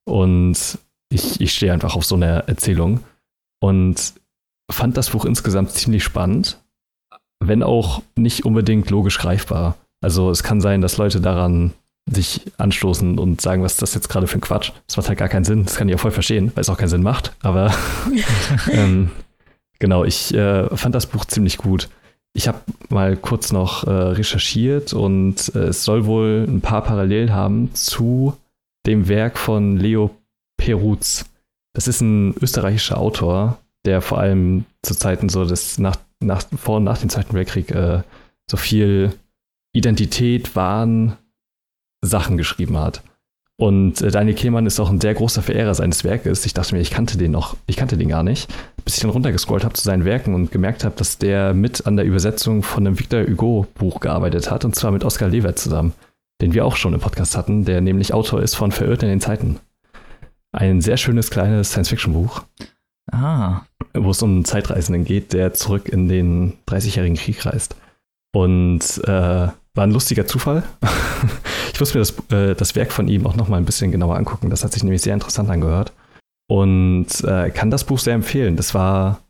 [0.06, 0.80] Und
[1.10, 3.02] ich, ich stehe einfach auf so eine Erzählung.
[3.62, 4.14] Und
[4.70, 6.58] fand das Buch insgesamt ziemlich spannend,
[7.40, 9.78] wenn auch nicht unbedingt logisch greifbar.
[10.02, 11.74] Also es kann sein, dass Leute daran
[12.10, 14.72] sich anstoßen und sagen, was ist das jetzt gerade für ein Quatsch?
[14.88, 15.64] Das macht halt gar keinen Sinn.
[15.66, 17.34] Das kann ich auch voll verstehen, weil es auch keinen Sinn macht.
[17.42, 17.74] Aber
[18.72, 19.12] ähm,
[19.80, 21.90] genau, ich äh, fand das Buch ziemlich gut.
[22.34, 27.34] Ich habe mal kurz noch äh, recherchiert und äh, es soll wohl ein paar Parallelen
[27.34, 28.38] haben zu
[28.86, 30.12] dem Werk von Leo
[30.58, 31.26] Perutz.
[31.74, 36.78] Das ist ein österreichischer Autor, der vor allem zu Zeiten so des nach, nach vor
[36.78, 38.02] und nach dem Zweiten Weltkrieg äh,
[38.50, 39.14] so viel
[39.74, 41.18] Identität, Wahn,
[42.02, 43.04] Sachen geschrieben hat.
[43.62, 46.48] Und äh, Daniel Kehlmann ist auch ein sehr großer Verehrer seines Werkes.
[46.48, 48.52] Ich dachte mir, ich kannte den noch, ich kannte den gar nicht,
[48.84, 51.96] bis ich dann runtergescrollt habe zu seinen Werken und gemerkt habe, dass der mit an
[51.96, 55.94] der Übersetzung von einem Victor Hugo Buch gearbeitet hat, und zwar mit Oskar Lewert zusammen,
[56.42, 59.22] den wir auch schon im Podcast hatten, der nämlich Autor ist von Verirrt in den
[59.22, 59.60] Zeiten.
[60.52, 62.42] Ein sehr schönes kleines Science-Fiction-Buch.
[63.12, 63.62] Ah.
[63.94, 67.76] Wo es um einen Zeitreisenden geht, der zurück in den 30-jährigen Krieg reist.
[68.34, 70.64] Und äh, war ein lustiger Zufall.
[71.74, 74.18] ich muss mir das, äh, das Werk von ihm auch noch mal ein bisschen genauer
[74.18, 74.50] angucken.
[74.50, 75.94] Das hat sich nämlich sehr interessant angehört.
[76.50, 78.58] Und äh, kann das Buch sehr empfehlen.
[78.58, 79.22] Das war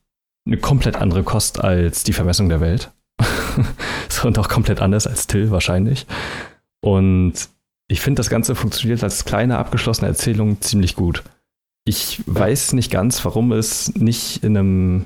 [0.47, 2.91] eine komplett andere Kost als die Vermessung der Welt.
[4.23, 6.07] und auch komplett anders als Till wahrscheinlich.
[6.83, 7.33] Und
[7.87, 11.23] ich finde, das Ganze funktioniert als kleine abgeschlossene Erzählung ziemlich gut.
[11.85, 15.05] Ich weiß nicht ganz, warum es nicht in einem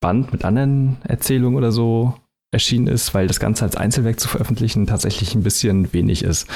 [0.00, 2.14] Band mit anderen Erzählungen oder so
[2.52, 6.46] erschienen ist, weil das Ganze als Einzelwerk zu veröffentlichen tatsächlich ein bisschen wenig ist.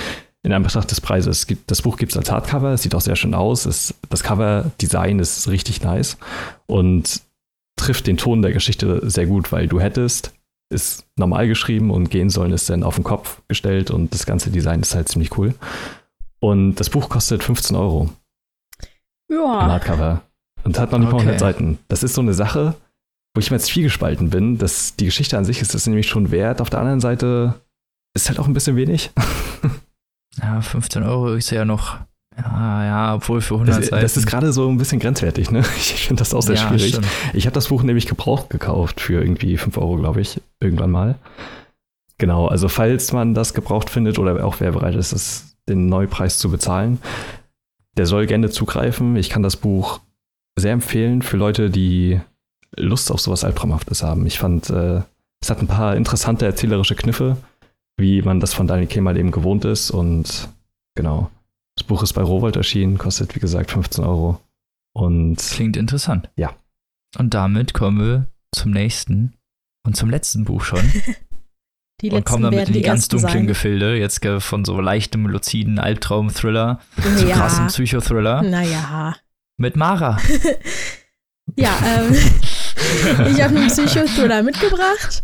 [0.43, 1.47] In Anbetracht des Preises.
[1.67, 3.65] Das Buch gibt es als Hardcover, es sieht auch sehr schön aus.
[3.65, 6.19] Es, das Cover-Design ist richtig nice
[6.67, 7.23] und
[7.77, 10.33] trifft den Ton der Geschichte sehr gut, weil du hättest
[10.71, 14.51] ist normal geschrieben und gehen sollen ist dann auf den Kopf gestellt und das ganze
[14.51, 15.55] Design ist halt ziemlich cool.
[16.41, 18.11] Und das Buch kostet 15 Euro.
[19.31, 19.65] Ja.
[19.65, 20.23] Im Hardcover.
[20.65, 21.17] Und hat noch nicht okay.
[21.17, 21.79] mal 100 Seiten.
[21.89, 22.75] Das ist so eine Sache,
[23.35, 26.31] wo ich mir jetzt gespalten bin, dass die Geschichte an sich ist das nämlich schon
[26.31, 26.61] wert.
[26.61, 27.55] Auf der anderen Seite
[28.15, 29.11] ist halt auch ein bisschen wenig.
[30.41, 31.99] ja, 15 Euro ist ja noch.
[32.37, 34.03] Ja, ja, obwohl für 100 das, Seiten.
[34.03, 35.65] Das ist gerade so ein bisschen grenzwertig, ne?
[35.77, 36.91] Ich finde das auch sehr ja, schwierig.
[36.91, 37.07] Stimmt.
[37.33, 41.17] Ich habe das Buch nämlich gebraucht gekauft für irgendwie 5 Euro, glaube ich, irgendwann mal.
[42.19, 46.39] Genau, also falls man das gebraucht findet oder auch wer bereit ist, das, den Neupreis
[46.39, 47.01] zu bezahlen,
[47.97, 49.17] der soll gerne zugreifen.
[49.17, 50.01] Ich kann das Buch
[50.57, 52.21] sehr empfehlen für Leute, die
[52.77, 54.27] Lust auf sowas Albtraumhaftes haben.
[54.27, 55.03] Ich fand, äh,
[55.41, 57.37] es hat ein paar interessante erzählerische Kniffe,
[57.97, 59.91] wie man das von Daniel Kemal eben gewohnt ist.
[59.91, 60.49] Und
[60.95, 61.31] genau,
[61.77, 64.41] das Buch ist bei Rowold erschienen, kostet wie gesagt 15 Euro.
[64.95, 66.31] Und klingt interessant.
[66.37, 66.55] Ja.
[67.19, 69.35] Und damit kommen wir zum nächsten
[69.85, 70.81] und zum letzten Buch schon.
[72.01, 73.47] Die und kommen damit in die, die ganz dunklen sein.
[73.47, 77.17] Gefilde, jetzt von so leichtem, luziden Albtraum-Thriller ja.
[77.17, 78.43] zu krassem Psychothriller.
[78.43, 79.15] Naja.
[79.59, 80.19] Mit Mara.
[81.57, 82.17] ja, ähm,
[83.31, 85.23] ich habe einen Psychothriller mitgebracht.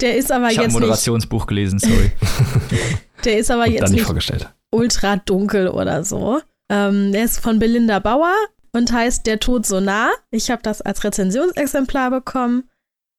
[0.00, 0.58] Der ist aber ich jetzt.
[0.58, 2.12] Ich habe ein Moderationsbuch nicht, gelesen, sorry.
[3.24, 6.40] Der ist aber Und jetzt nicht, nicht ultra dunkel oder so.
[6.70, 8.34] Ähm, der ist von Belinda Bauer
[8.72, 10.10] und heißt Der Tod so nah.
[10.30, 12.68] Ich habe das als Rezensionsexemplar bekommen.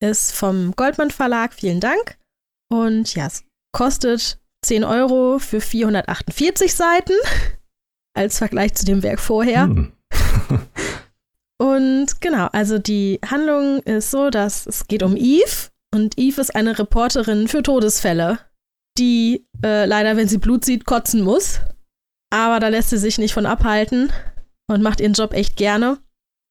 [0.02, 1.54] Ist vom Goldmann Verlag.
[1.54, 2.18] Vielen Dank.
[2.72, 7.14] Und ja, es kostet 10 Euro für 448 Seiten.
[8.18, 9.64] Als Vergleich zu dem Werk vorher.
[9.64, 9.92] Hm.
[11.62, 16.56] Und genau, also die Handlung ist so, dass es geht um Eve und Eve ist
[16.56, 18.40] eine Reporterin für Todesfälle,
[18.98, 21.60] die äh, leider, wenn sie Blut sieht, kotzen muss.
[22.32, 24.12] Aber da lässt sie sich nicht von abhalten
[24.68, 25.98] und macht ihren Job echt gerne.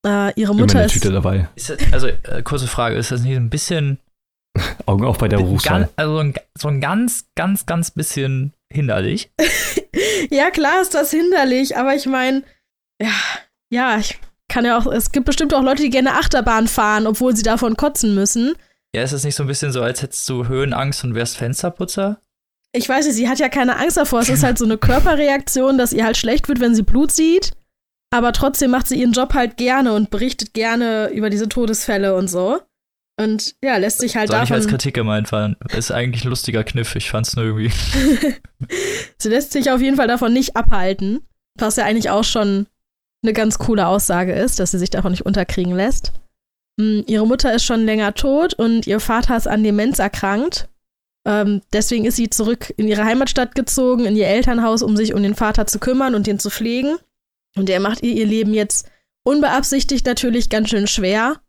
[0.07, 0.93] Äh, ihre Mutter ist.
[0.93, 1.49] Tüte dabei.
[1.55, 3.99] Ist das, also, äh, kurze Frage, ist das nicht ein bisschen.
[4.87, 5.89] Augen auf bei der Berufswahl.
[5.97, 9.31] Also ein, so ein ganz, ganz, ganz bisschen hinderlich.
[10.31, 12.43] ja, klar ist das hinderlich, aber ich meine,
[13.01, 13.13] ja,
[13.71, 17.36] ja, ich kann ja auch, es gibt bestimmt auch Leute, die gerne Achterbahn fahren, obwohl
[17.36, 18.55] sie davon kotzen müssen.
[18.94, 22.20] Ja, ist es nicht so ein bisschen so, als hättest du Höhenangst und wärst Fensterputzer?
[22.72, 24.20] Ich weiß nicht, sie hat ja keine Angst davor.
[24.20, 27.53] Es ist halt so eine Körperreaktion, dass ihr halt schlecht wird, wenn sie Blut sieht.
[28.11, 32.28] Aber trotzdem macht sie ihren Job halt gerne und berichtet gerne über diese Todesfälle und
[32.28, 32.61] so.
[33.20, 34.62] Und ja, lässt sich halt Soll nicht davon.
[34.62, 35.57] als Kritik gemeint werden.
[35.76, 36.94] Ist eigentlich ein lustiger Kniff.
[36.94, 37.70] Ich fand's nur irgendwie.
[39.18, 41.20] Sie lässt sich auf jeden Fall davon nicht abhalten,
[41.59, 42.66] was ja eigentlich auch schon
[43.23, 46.12] eine ganz coole Aussage ist, dass sie sich davon nicht unterkriegen lässt.
[46.79, 50.69] Mm, Ihre Mutter ist schon länger tot und ihr Vater ist an Demenz erkrankt.
[51.27, 55.23] Ähm, deswegen ist sie zurück in ihre Heimatstadt gezogen, in ihr Elternhaus, um sich um
[55.23, 56.97] den Vater zu kümmern und ihn zu pflegen.
[57.57, 58.89] Und er macht ihr ihr Leben jetzt
[59.25, 61.41] unbeabsichtigt natürlich ganz schön schwer.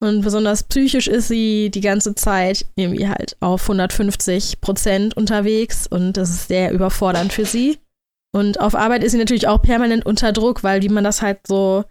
[0.00, 6.12] Und besonders psychisch ist sie die ganze Zeit irgendwie halt auf 150 Prozent unterwegs und
[6.18, 7.78] das ist sehr überfordernd für sie.
[8.34, 11.46] Und auf Arbeit ist sie natürlich auch permanent unter Druck, weil wie man das halt
[11.46, 11.84] so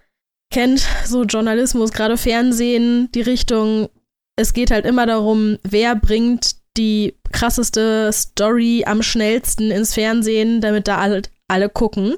[0.52, 3.88] kennt, so Journalismus, gerade Fernsehen, die Richtung,
[4.36, 10.90] es geht halt immer darum, wer bringt die krasseste Story am schnellsten ins Fernsehen, damit
[10.90, 12.16] da alle, alle gucken.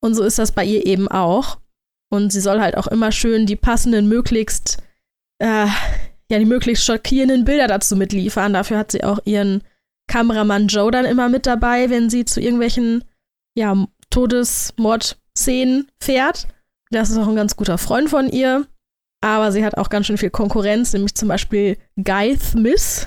[0.00, 1.58] Und so ist das bei ihr eben auch.
[2.10, 4.78] Und sie soll halt auch immer schön die passenden, möglichst,
[5.38, 5.66] äh,
[6.28, 8.52] ja, die möglichst schockierenden Bilder dazu mitliefern.
[8.52, 9.62] Dafür hat sie auch ihren
[10.08, 13.04] Kameramann Joe dann immer mit dabei, wenn sie zu irgendwelchen,
[13.56, 16.48] ja, Todesmord-Szenen fährt.
[16.90, 18.66] Das ist auch ein ganz guter Freund von ihr.
[19.22, 23.06] Aber sie hat auch ganz schön viel Konkurrenz, nämlich zum Beispiel Guy Smith,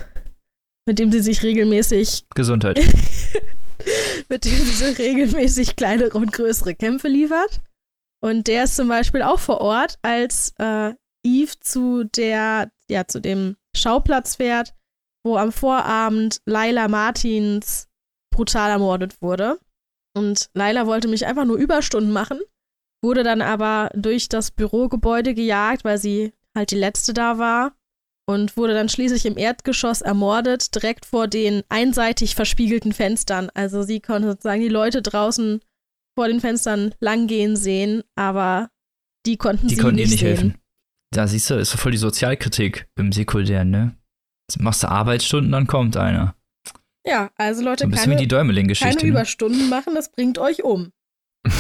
[0.86, 2.80] mit dem sie sich regelmäßig Gesundheit.
[4.30, 7.62] mit dem sie regelmäßig kleinere und größere Kämpfe liefert.
[8.24, 10.94] Und der ist zum Beispiel auch vor Ort, als äh,
[11.26, 14.74] Eve zu der, ja, zu dem Schauplatz fährt,
[15.26, 17.88] wo am Vorabend Laila Martins
[18.34, 19.60] brutal ermordet wurde.
[20.16, 22.40] Und Laila wollte mich einfach nur Überstunden machen,
[23.04, 27.76] wurde dann aber durch das Bürogebäude gejagt, weil sie halt die letzte da war
[28.30, 33.50] und wurde dann schließlich im Erdgeschoss ermordet, direkt vor den einseitig verspiegelten Fenstern.
[33.54, 35.62] Also sie konnte sozusagen die Leute draußen
[36.18, 38.70] vor den Fenstern langgehen sehen, aber
[39.26, 40.28] die konnten Die sie konnten ihr nicht nicht sehen.
[40.30, 40.56] helfen.
[41.12, 43.96] Da siehst du, ist so voll die Sozialkritik im Sekundären, ne?
[44.50, 46.36] Jetzt machst du Arbeitsstunden, dann kommt einer.
[47.06, 48.28] Ja, also So Leute, wie keine, die
[49.02, 49.08] keine.
[49.08, 49.10] Ne?
[49.10, 50.92] Überstunden machen, das bringt euch um.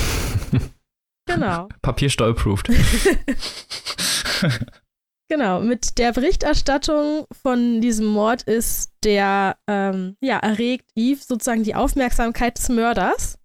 [1.25, 1.69] Genau.
[1.81, 2.67] Papierstau-approved.
[5.29, 11.73] Genau, mit der Berichterstattung von diesem Mord ist der, ähm, ja, erregt Eve sozusagen die
[11.73, 13.39] Aufmerksamkeit des Mörders.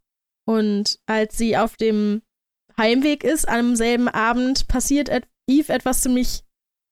[0.47, 2.21] Und als sie auf dem
[2.77, 5.09] Heimweg ist, am selben Abend, passiert
[5.49, 6.43] Eve etwas ziemlich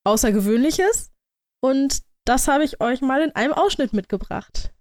[0.05, 1.13] Außergewöhnliches.
[1.61, 4.73] Und das habe ich euch mal in einem Ausschnitt mitgebracht.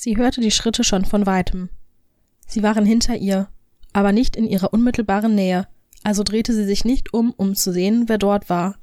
[0.00, 1.70] Sie hörte die Schritte schon von weitem.
[2.46, 3.48] Sie waren hinter ihr,
[3.92, 5.66] aber nicht in ihrer unmittelbaren Nähe,
[6.04, 8.76] also drehte sie sich nicht um, um zu sehen, wer dort war.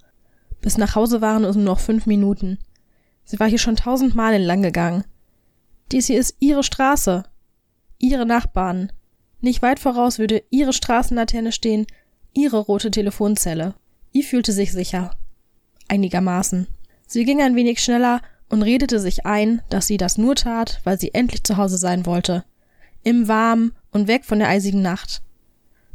[0.60, 2.60] Bis nach Hause waren es nur noch fünf Minuten.
[3.24, 5.06] Sie war hier schon tausendmal entlang gegangen.
[5.94, 7.24] Dies hier ist ihre Straße.
[7.98, 8.92] Ihre Nachbarn.
[9.40, 11.88] Nicht weit voraus würde ihre Straßenlaterne stehen,
[12.34, 13.74] ihre rote Telefonzelle.
[14.12, 15.12] Eve fühlte sich sicher.
[15.88, 16.68] Einigermaßen.
[17.08, 21.00] Sie ging ein wenig schneller und redete sich ein, dass sie das nur tat, weil
[21.00, 22.44] sie endlich zu Hause sein wollte.
[23.04, 25.22] Im Warmen und weg von der eisigen Nacht.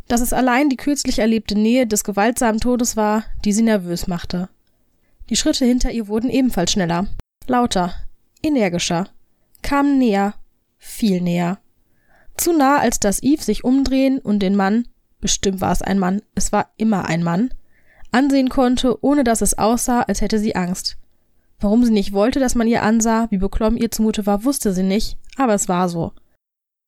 [0.08, 4.48] Dass es allein die kürzlich erlebte Nähe des gewaltsamen Todes war, die sie nervös machte.
[5.28, 7.06] Die Schritte hinter ihr wurden ebenfalls schneller,
[7.46, 7.94] lauter,
[8.42, 9.08] energischer,
[9.62, 10.34] kamen näher,
[10.78, 11.58] viel näher.
[12.36, 14.88] Zu nah, als dass Eve sich umdrehen und den Mann,
[15.20, 17.54] bestimmt war es ein Mann, es war immer ein Mann,
[18.10, 20.96] ansehen konnte, ohne dass es aussah, als hätte sie Angst.
[21.60, 24.82] Warum sie nicht wollte, dass man ihr ansah, wie beklommen ihr zumute war, wusste sie
[24.82, 26.12] nicht, aber es war so.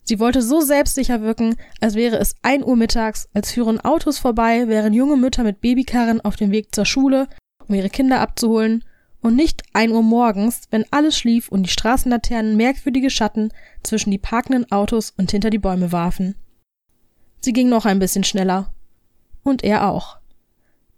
[0.04, 4.66] Sie wollte so selbstsicher wirken, als wäre es ein Uhr mittags, als führen Autos vorbei,
[4.66, 7.28] wären junge Mütter mit Babykarren auf dem Weg zur Schule,
[7.68, 8.84] um ihre Kinder abzuholen,
[9.20, 13.50] und nicht ein Uhr morgens, wenn alles schlief und die Straßenlaternen merkwürdige Schatten
[13.84, 16.34] zwischen die parkenden Autos und hinter die Bäume warfen.
[17.40, 18.72] Sie ging noch ein bisschen schneller.
[19.44, 20.18] Und er auch.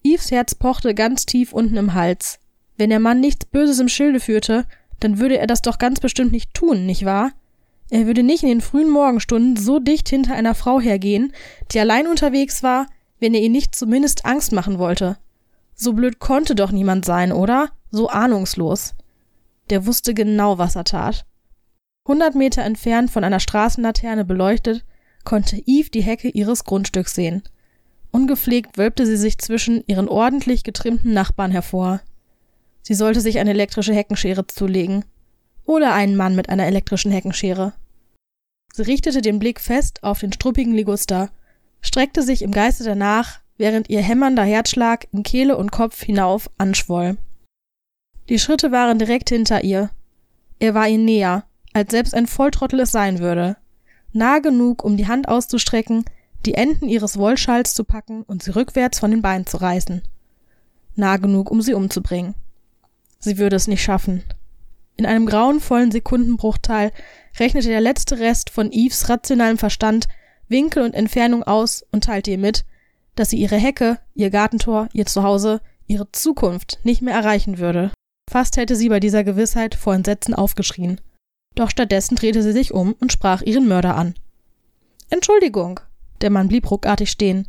[0.03, 2.39] Eves Herz pochte ganz tief unten im Hals.
[2.77, 4.66] Wenn der Mann nichts Böses im Schilde führte,
[5.01, 7.33] dann würde er das doch ganz bestimmt nicht tun, nicht wahr?
[7.91, 11.33] Er würde nicht in den frühen Morgenstunden so dicht hinter einer Frau hergehen,
[11.72, 12.87] die allein unterwegs war,
[13.20, 15.18] wenn er ihr nicht zumindest Angst machen wollte.
[15.75, 17.70] So blöd konnte doch niemand sein, oder?
[17.91, 18.95] So ahnungslos.
[19.70, 21.27] Der wusste genau, was er tat.
[22.07, 24.85] Hundert Meter entfernt von einer Straßenlaterne beleuchtet,
[25.25, 27.43] konnte Eve die Hecke ihres Grundstücks sehen.
[28.11, 32.01] Ungepflegt wölbte sie sich zwischen ihren ordentlich getrimmten Nachbarn hervor.
[32.85, 35.07] Sie sollte sich eine elektrische Heckenschere zulegen.
[35.64, 37.72] Oder einen Mann mit einer elektrischen Heckenschere.
[38.74, 41.30] Sie richtete den Blick fest auf den struppigen Liguster,
[41.80, 47.16] streckte sich im Geiste danach, während ihr hämmernder Herzschlag in Kehle und Kopf hinauf anschwoll.
[48.28, 49.91] Die Schritte waren direkt hinter ihr.
[50.59, 53.57] Er war ihr näher, als selbst ein Volltrottel es sein würde.
[54.12, 56.05] Nah genug, um die Hand auszustrecken,
[56.45, 60.03] die Enden ihres Wollschals zu packen und sie rückwärts von den Beinen zu reißen.
[60.97, 62.35] Nah genug, um sie umzubringen.
[63.25, 64.22] Sie würde es nicht schaffen.
[64.97, 66.93] In einem grauenvollen Sekundenbruchteil
[67.41, 70.07] rechnete der letzte Rest von Eves rationalem Verstand
[70.49, 72.66] Winkel und Entfernung aus und teilte ihr mit,
[73.14, 77.93] dass sie ihre Hecke, ihr Gartentor, ihr Zuhause, ihre Zukunft nicht mehr erreichen würde.
[78.31, 81.01] Fast hätte sie bei dieser Gewissheit vor Entsetzen aufgeschrien.
[81.55, 84.14] Doch stattdessen drehte sie sich um und sprach ihren Mörder an.
[85.09, 85.81] Entschuldigung.
[86.20, 87.49] Der Mann blieb ruckartig stehen.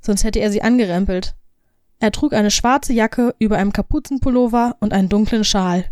[0.00, 1.34] Sonst hätte er sie angerempelt.
[2.04, 5.86] Er trug eine schwarze Jacke über einem Kapuzenpullover und einen dunklen Schal.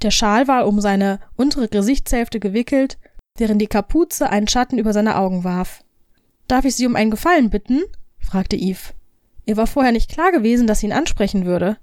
[0.00, 2.96] Der Schal war um seine untere Gesichtshälfte gewickelt,
[3.36, 5.84] während die Kapuze einen Schatten über seine Augen warf.
[6.46, 7.82] Darf ich Sie um einen Gefallen bitten?
[8.18, 8.94] fragte Eve.
[9.44, 11.76] Ihr war vorher nicht klar gewesen, dass sie ihn ansprechen würde.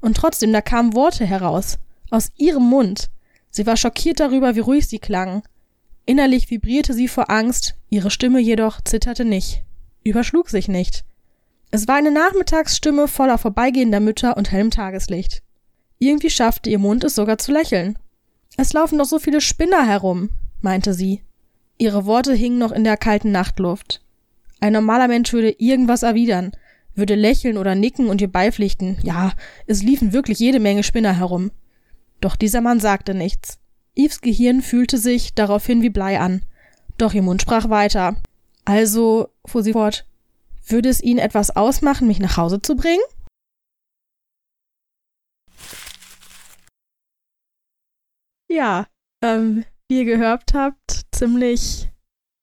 [0.00, 1.78] Und trotzdem, da kamen Worte heraus.
[2.10, 3.10] Aus ihrem Mund.
[3.50, 5.42] Sie war schockiert darüber, wie ruhig sie klangen.
[6.04, 9.62] Innerlich vibrierte sie vor Angst, ihre Stimme jedoch zitterte nicht,
[10.02, 11.04] überschlug sich nicht.
[11.70, 15.42] Es war eine Nachmittagsstimme voller vorbeigehender Mütter und hellem Tageslicht.
[15.98, 17.98] Irgendwie schaffte ihr Mund es sogar zu lächeln.
[18.56, 21.22] Es laufen doch so viele Spinner herum, meinte sie.
[21.76, 24.02] Ihre Worte hingen noch in der kalten Nachtluft.
[24.60, 26.52] Ein normaler Mensch würde irgendwas erwidern,
[26.94, 28.98] würde lächeln oder nicken und ihr beipflichten.
[29.02, 29.32] Ja,
[29.66, 31.52] es liefen wirklich jede Menge Spinner herum.
[32.20, 33.58] Doch dieser Mann sagte nichts.
[33.94, 36.42] Eves Gehirn fühlte sich daraufhin wie Blei an.
[36.96, 38.16] Doch ihr Mund sprach weiter.
[38.64, 40.07] Also, fuhr sie fort,
[40.70, 43.02] würde es Ihnen etwas ausmachen, mich nach Hause zu bringen?
[48.50, 48.86] Ja,
[49.22, 51.88] ähm, wie ihr gehört habt, ziemlich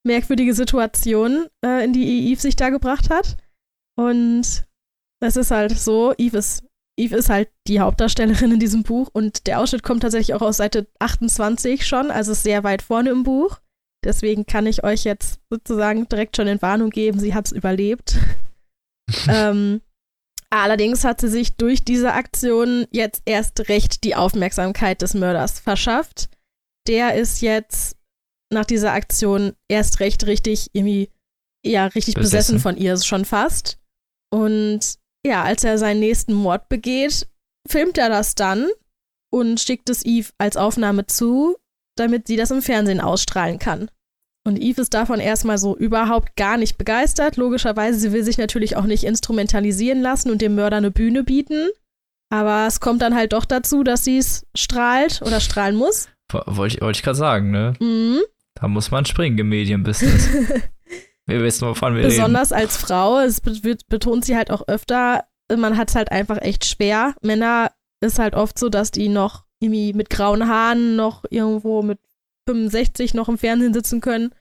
[0.06, 3.38] merkwürdige Situation, äh, in die Eve sich da gebracht hat.
[3.98, 4.66] Und
[5.22, 6.64] es ist halt so, Eve ist,
[6.98, 10.58] Eve ist halt die Hauptdarstellerin in diesem Buch und der Ausschnitt kommt tatsächlich auch aus
[10.58, 13.60] Seite 28 schon, also sehr weit vorne im Buch.
[14.06, 18.18] Deswegen kann ich euch jetzt sozusagen direkt schon in Warnung geben, sie hat es überlebt.
[19.28, 19.82] ähm,
[20.50, 26.30] allerdings hat sie sich durch diese Aktion jetzt erst recht die Aufmerksamkeit des Mörders verschafft.
[26.88, 27.98] Der ist jetzt
[28.54, 31.10] nach dieser Aktion erst recht richtig irgendwie,
[31.66, 33.80] ja, richtig besessen, besessen von ihr schon fast.
[34.32, 37.28] Und ja, als er seinen nächsten Mord begeht,
[37.68, 38.70] filmt er das dann
[39.34, 41.58] und schickt es Eve als Aufnahme zu,
[41.96, 43.90] damit sie das im Fernsehen ausstrahlen kann.
[44.48, 47.36] Und Eve ist davon erstmal so überhaupt gar nicht begeistert.
[47.36, 51.70] Logischerweise, sie will sich natürlich auch nicht instrumentalisieren lassen und dem Mörder eine Bühne bieten.
[52.32, 56.10] Aber es kommt dann halt doch dazu, dass sie es strahlt oder strahlen muss.
[56.32, 57.74] Wollte ich, wollt ich gerade sagen, ne?
[57.80, 58.20] Mhm.
[58.60, 60.30] Da muss man springen im Medienbusiness.
[61.28, 62.62] Wir wissen, wovon wir Besonders reden.
[62.62, 65.24] als Frau, es betont sie halt auch öfter,
[65.56, 67.16] man hat es halt einfach echt schwer.
[67.22, 72.00] Männer ist halt oft so, dass die noch irgendwie mit grauen Haaren noch irgendwo mit
[72.48, 74.34] 65 noch im Fernsehen sitzen können.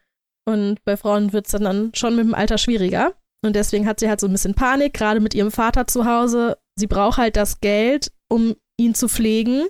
[0.47, 3.14] Und bei Frauen wird es dann, dann schon mit dem Alter schwieriger.
[3.45, 6.59] Und deswegen hat sie halt so ein bisschen Panik, gerade mit ihrem Vater zu Hause.
[6.77, 9.66] Sie braucht halt das Geld, um ihn zu pflegen,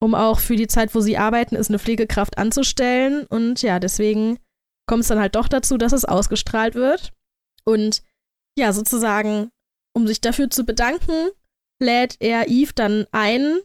[0.00, 3.26] um auch für die Zeit, wo sie arbeiten, ist eine Pflegekraft anzustellen.
[3.26, 4.38] Und ja, deswegen
[4.86, 7.12] kommt es dann halt doch dazu, dass es ausgestrahlt wird.
[7.64, 8.02] Und
[8.56, 9.50] ja, sozusagen,
[9.94, 11.30] um sich dafür zu bedanken,
[11.80, 13.58] lädt er Eve dann ein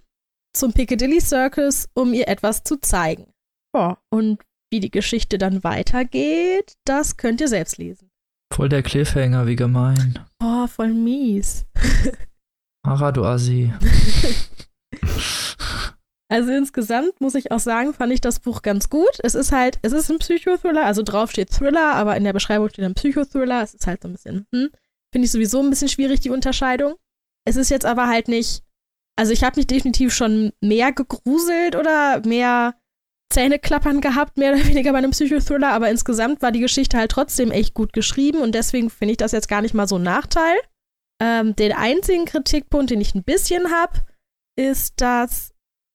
[0.53, 3.33] zum Piccadilly Circus, um ihr etwas zu zeigen.
[3.75, 4.41] Ja, und
[4.71, 8.09] wie die Geschichte dann weitergeht, das könnt ihr selbst lesen.
[8.53, 10.19] Voll der Cliffhanger, wie gemein.
[10.41, 11.65] Oh, voll mies.
[12.83, 13.73] Ara, du Assi.
[16.33, 19.19] Also insgesamt muss ich auch sagen, fand ich das Buch ganz gut.
[19.19, 22.69] Es ist halt, es ist ein Psychothriller, also drauf steht Thriller, aber in der Beschreibung
[22.69, 23.61] steht ein Psychothriller.
[23.61, 24.69] Es ist halt so ein bisschen, hm,
[25.11, 26.95] finde ich sowieso ein bisschen schwierig, die Unterscheidung.
[27.45, 28.63] Es ist jetzt aber halt nicht,
[29.15, 32.75] also ich habe mich definitiv schon mehr gegruselt oder mehr
[33.31, 37.51] Zähneklappern gehabt, mehr oder weniger bei einem Psychothriller, aber insgesamt war die Geschichte halt trotzdem
[37.51, 40.55] echt gut geschrieben und deswegen finde ich das jetzt gar nicht mal so ein Nachteil.
[41.21, 43.99] Ähm, den einzigen Kritikpunkt, den ich ein bisschen habe,
[44.57, 45.53] ist, dass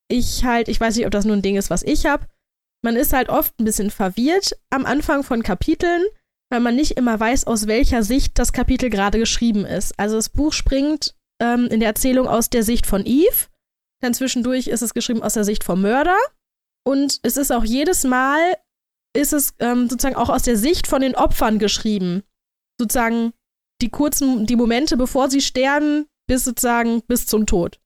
[0.09, 2.27] ich halt, ich weiß nicht, ob das nur ein Ding ist, was ich habe,
[2.83, 6.05] man ist halt oft ein bisschen verwirrt am Anfang von Kapiteln,
[6.51, 9.99] weil man nicht immer weiß, aus welcher Sicht das Kapitel gerade geschrieben ist.
[9.99, 13.49] Also das Buch springt ähm, in der Erzählung aus der Sicht von Eve,
[14.01, 16.17] dann zwischendurch ist es geschrieben aus der Sicht vom Mörder
[16.89, 18.57] und es ist auch jedes Mal,
[19.15, 22.23] ist es ähm, sozusagen auch aus der Sicht von den Opfern geschrieben.
[22.81, 23.33] Sozusagen
[23.83, 27.81] die kurzen, die Momente, bevor sie sterben, bis sozusagen bis zum Tod.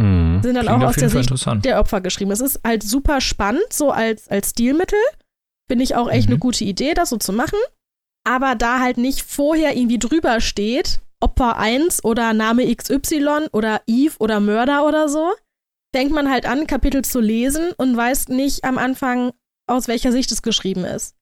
[0.00, 0.42] Mhm.
[0.42, 2.30] Sind dann Klingt auch aus der Sicht der Opfer geschrieben.
[2.30, 4.98] Es ist halt super spannend, so als, als Stilmittel.
[5.68, 6.34] Finde ich auch echt mhm.
[6.34, 7.58] eine gute Idee, das so zu machen.
[8.26, 14.14] Aber da halt nicht vorher irgendwie drüber steht, Opfer 1 oder Name XY oder Eve
[14.18, 15.32] oder Mörder oder so,
[15.94, 19.32] fängt man halt an, Kapitel zu lesen und weiß nicht am Anfang,
[19.66, 21.16] aus welcher Sicht es geschrieben ist.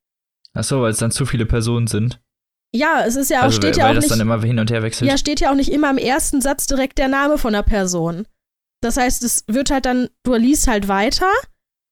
[0.54, 2.20] Ach so, weil es dann zu viele Personen sind.
[2.74, 4.12] Ja, es ist ja auch, also, steht weil ja auch das nicht.
[4.12, 5.08] dann immer hin und her wechselt.
[5.08, 8.26] Ja, steht ja auch nicht immer im ersten Satz direkt der Name von der Person.
[8.80, 11.30] Das heißt, es wird halt dann, du liest halt weiter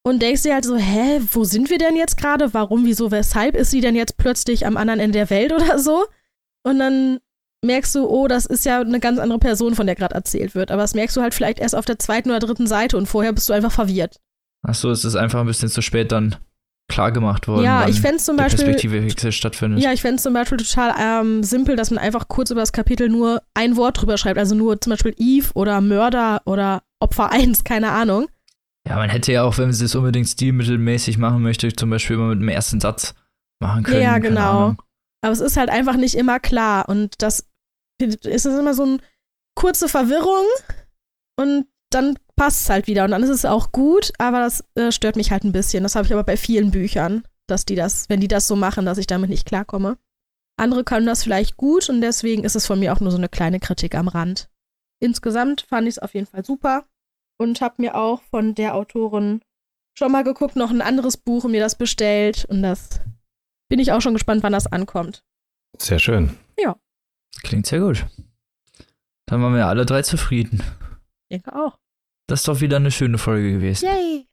[0.03, 2.53] und denkst dir halt so, hä, wo sind wir denn jetzt gerade?
[2.55, 6.07] Warum, wieso, weshalb ist sie denn jetzt plötzlich am anderen Ende der Welt oder so?
[6.65, 7.21] Und dann
[7.65, 10.71] merkst du, oh, das ist ja eine ganz andere Person, von der gerade erzählt wird.
[10.71, 13.33] Aber das merkst du halt vielleicht erst auf der zweiten oder dritten Seite und vorher
[13.33, 14.19] bist du einfach verwirrt.
[14.63, 16.37] Achso, es ist einfach ein bisschen zu spät dann
[16.89, 17.65] klar gemacht worden.
[17.65, 18.65] ja, ich fände zum der Beispiel.
[18.65, 19.81] Perspektivewechsel stattfindet.
[19.81, 22.73] Ja, ich fände es zum Beispiel total ähm, simpel, dass man einfach kurz über das
[22.73, 24.39] Kapitel nur ein Wort drüber schreibt.
[24.39, 28.27] Also nur zum Beispiel Eve oder Mörder oder Opfer 1, keine Ahnung.
[28.89, 32.29] Ja, man hätte ja auch, wenn sie es unbedingt stilmittelmäßig machen möchte, zum Beispiel immer
[32.29, 33.15] mit dem ersten Satz
[33.61, 34.03] machen können.
[34.03, 34.75] Ja, genau.
[35.23, 36.89] Aber es ist halt einfach nicht immer klar.
[36.89, 37.47] Und das
[38.01, 38.99] ist es immer so eine
[39.55, 40.47] kurze Verwirrung
[41.37, 43.05] und dann passt es halt wieder.
[43.05, 45.83] Und dann ist es auch gut, aber das äh, stört mich halt ein bisschen.
[45.83, 48.87] Das habe ich aber bei vielen Büchern, dass die das, wenn die das so machen,
[48.87, 49.99] dass ich damit nicht klarkomme.
[50.57, 53.29] Andere können das vielleicht gut und deswegen ist es von mir auch nur so eine
[53.29, 54.49] kleine Kritik am Rand.
[55.01, 56.85] Insgesamt fand ich es auf jeden Fall super
[57.39, 59.41] und habe mir auch von der Autorin
[59.99, 62.45] schon mal geguckt, noch ein anderes Buch und mir das bestellt.
[62.45, 63.01] Und das
[63.69, 65.25] bin ich auch schon gespannt, wann das ankommt.
[65.79, 66.37] Sehr schön.
[67.43, 68.07] Klingt sehr gut.
[69.27, 70.63] Dann waren wir alle drei zufrieden.
[71.29, 71.79] Ich auch.
[72.29, 73.87] Das ist doch wieder eine schöne Folge gewesen.
[73.87, 74.27] Yay!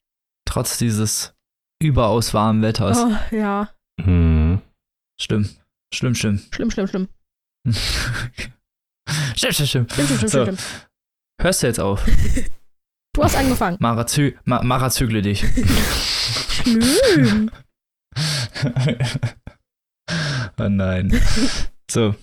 [0.46, 1.34] Trotz dieses
[1.82, 2.98] überaus warmen Wetters.
[2.98, 3.70] Oh, ja.
[4.02, 4.62] Hm.
[5.20, 5.50] Schlimm.
[5.94, 6.42] Schlimm, schlimm.
[6.52, 7.08] Schlimm, schlimm, schlimm.
[9.36, 9.94] stimmt, stimmt, stimmt.
[9.94, 10.44] Schlimm, schlimm, schlimm, So.
[10.44, 10.58] schlimm.
[11.42, 12.06] Hörst du jetzt auf?
[13.16, 13.78] Du hast angefangen.
[13.80, 15.44] Mara, zü Ma Mara zügle dich.
[16.62, 17.50] Schlimm.
[20.60, 21.20] oh nein.
[21.90, 22.14] So.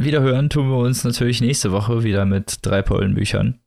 [0.00, 3.60] Wiederhören tun wir uns natürlich nächste Woche wieder mit drei Pollenbüchern.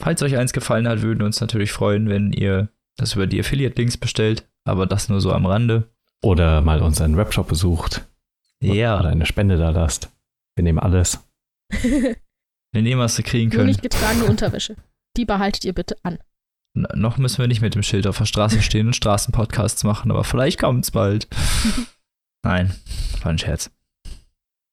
[0.00, 3.40] Falls euch eins gefallen hat, würden wir uns natürlich freuen, wenn ihr das über die
[3.40, 5.88] Affiliate-Links bestellt, aber das nur so am Rande.
[6.22, 8.06] Oder mal unseren Webshop besucht.
[8.64, 10.10] Oder Ja, eine Spende da lasst.
[10.56, 11.22] Wir nehmen alles.
[11.82, 12.16] wir
[12.82, 13.68] nehmen, was wir kriegen Nur können.
[13.68, 14.76] nicht getragene Unterwäsche.
[15.16, 16.18] Die behaltet ihr bitte an.
[16.76, 20.10] N- Noch müssen wir nicht mit dem Schild auf der Straße stehen und Straßenpodcasts machen,
[20.10, 21.28] aber vielleicht kommt's bald.
[22.44, 22.74] Nein,
[23.22, 23.70] war ein Scherz.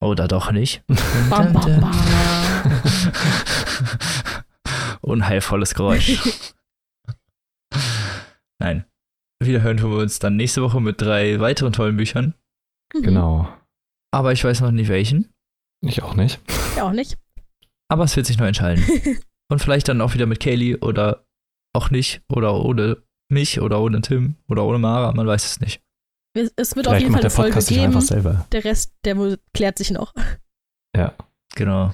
[0.04, 0.84] Oder doch nicht.
[1.30, 1.92] Bam, bam, bam.
[5.02, 6.20] Unheilvolles Geräusch.
[8.60, 8.84] Nein.
[9.42, 12.34] Wiederhören tun wir uns dann nächste Woche mit drei weiteren tollen Büchern.
[12.94, 13.04] Mhm.
[13.04, 13.48] Genau.
[14.12, 15.34] Aber ich weiß noch nicht welchen.
[15.82, 16.40] Ich auch nicht.
[16.76, 17.18] Ja, auch nicht.
[17.90, 18.84] Aber es wird sich noch entscheiden.
[19.50, 21.26] Und vielleicht dann auch wieder mit Kaylee oder
[21.74, 22.22] auch nicht.
[22.30, 25.14] Oder ohne mich oder ohne Tim oder ohne Mara.
[25.14, 25.82] Man weiß es nicht.
[26.36, 27.86] Es es wird auf Vielleicht jeden Fall eine der Folge geben.
[27.86, 28.48] einfach selber.
[28.52, 30.14] Der Rest, der klärt sich noch.
[30.96, 31.14] Ja.
[31.56, 31.94] Genau.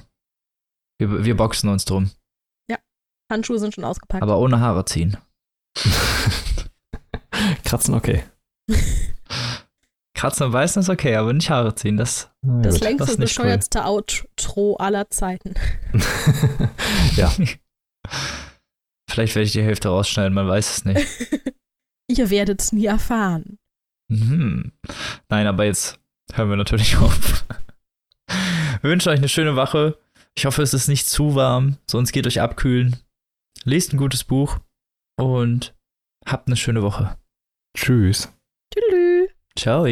[0.98, 2.10] Wir, wir boxen uns drum.
[3.30, 4.22] Handschuhe sind schon ausgepackt.
[4.22, 5.16] Aber ohne Haare ziehen.
[7.64, 8.24] Kratzen, okay.
[10.14, 11.96] Kratzen und beißen ist okay, aber nicht Haare ziehen.
[11.96, 12.82] Das, das gut.
[12.82, 15.54] längste, das bescheuertste Outro aller Zeiten.
[17.16, 17.32] ja,
[19.08, 21.06] vielleicht werde ich die Hälfte rausschneiden, man weiß es nicht.
[22.10, 23.59] Ihr werdet es nie erfahren.
[24.10, 24.72] Mhm.
[25.28, 25.98] Nein, aber jetzt
[26.34, 27.44] hören wir natürlich auf.
[28.82, 29.98] Wir wünschen euch eine schöne Woche.
[30.34, 32.96] Ich hoffe, es ist nicht zu warm, sonst geht euch abkühlen.
[33.64, 34.58] Lest ein gutes Buch
[35.18, 35.74] und
[36.26, 37.16] habt eine schöne Woche.
[37.76, 38.32] tschüss.
[38.72, 39.30] Tschüss.
[39.56, 39.86] Ciao.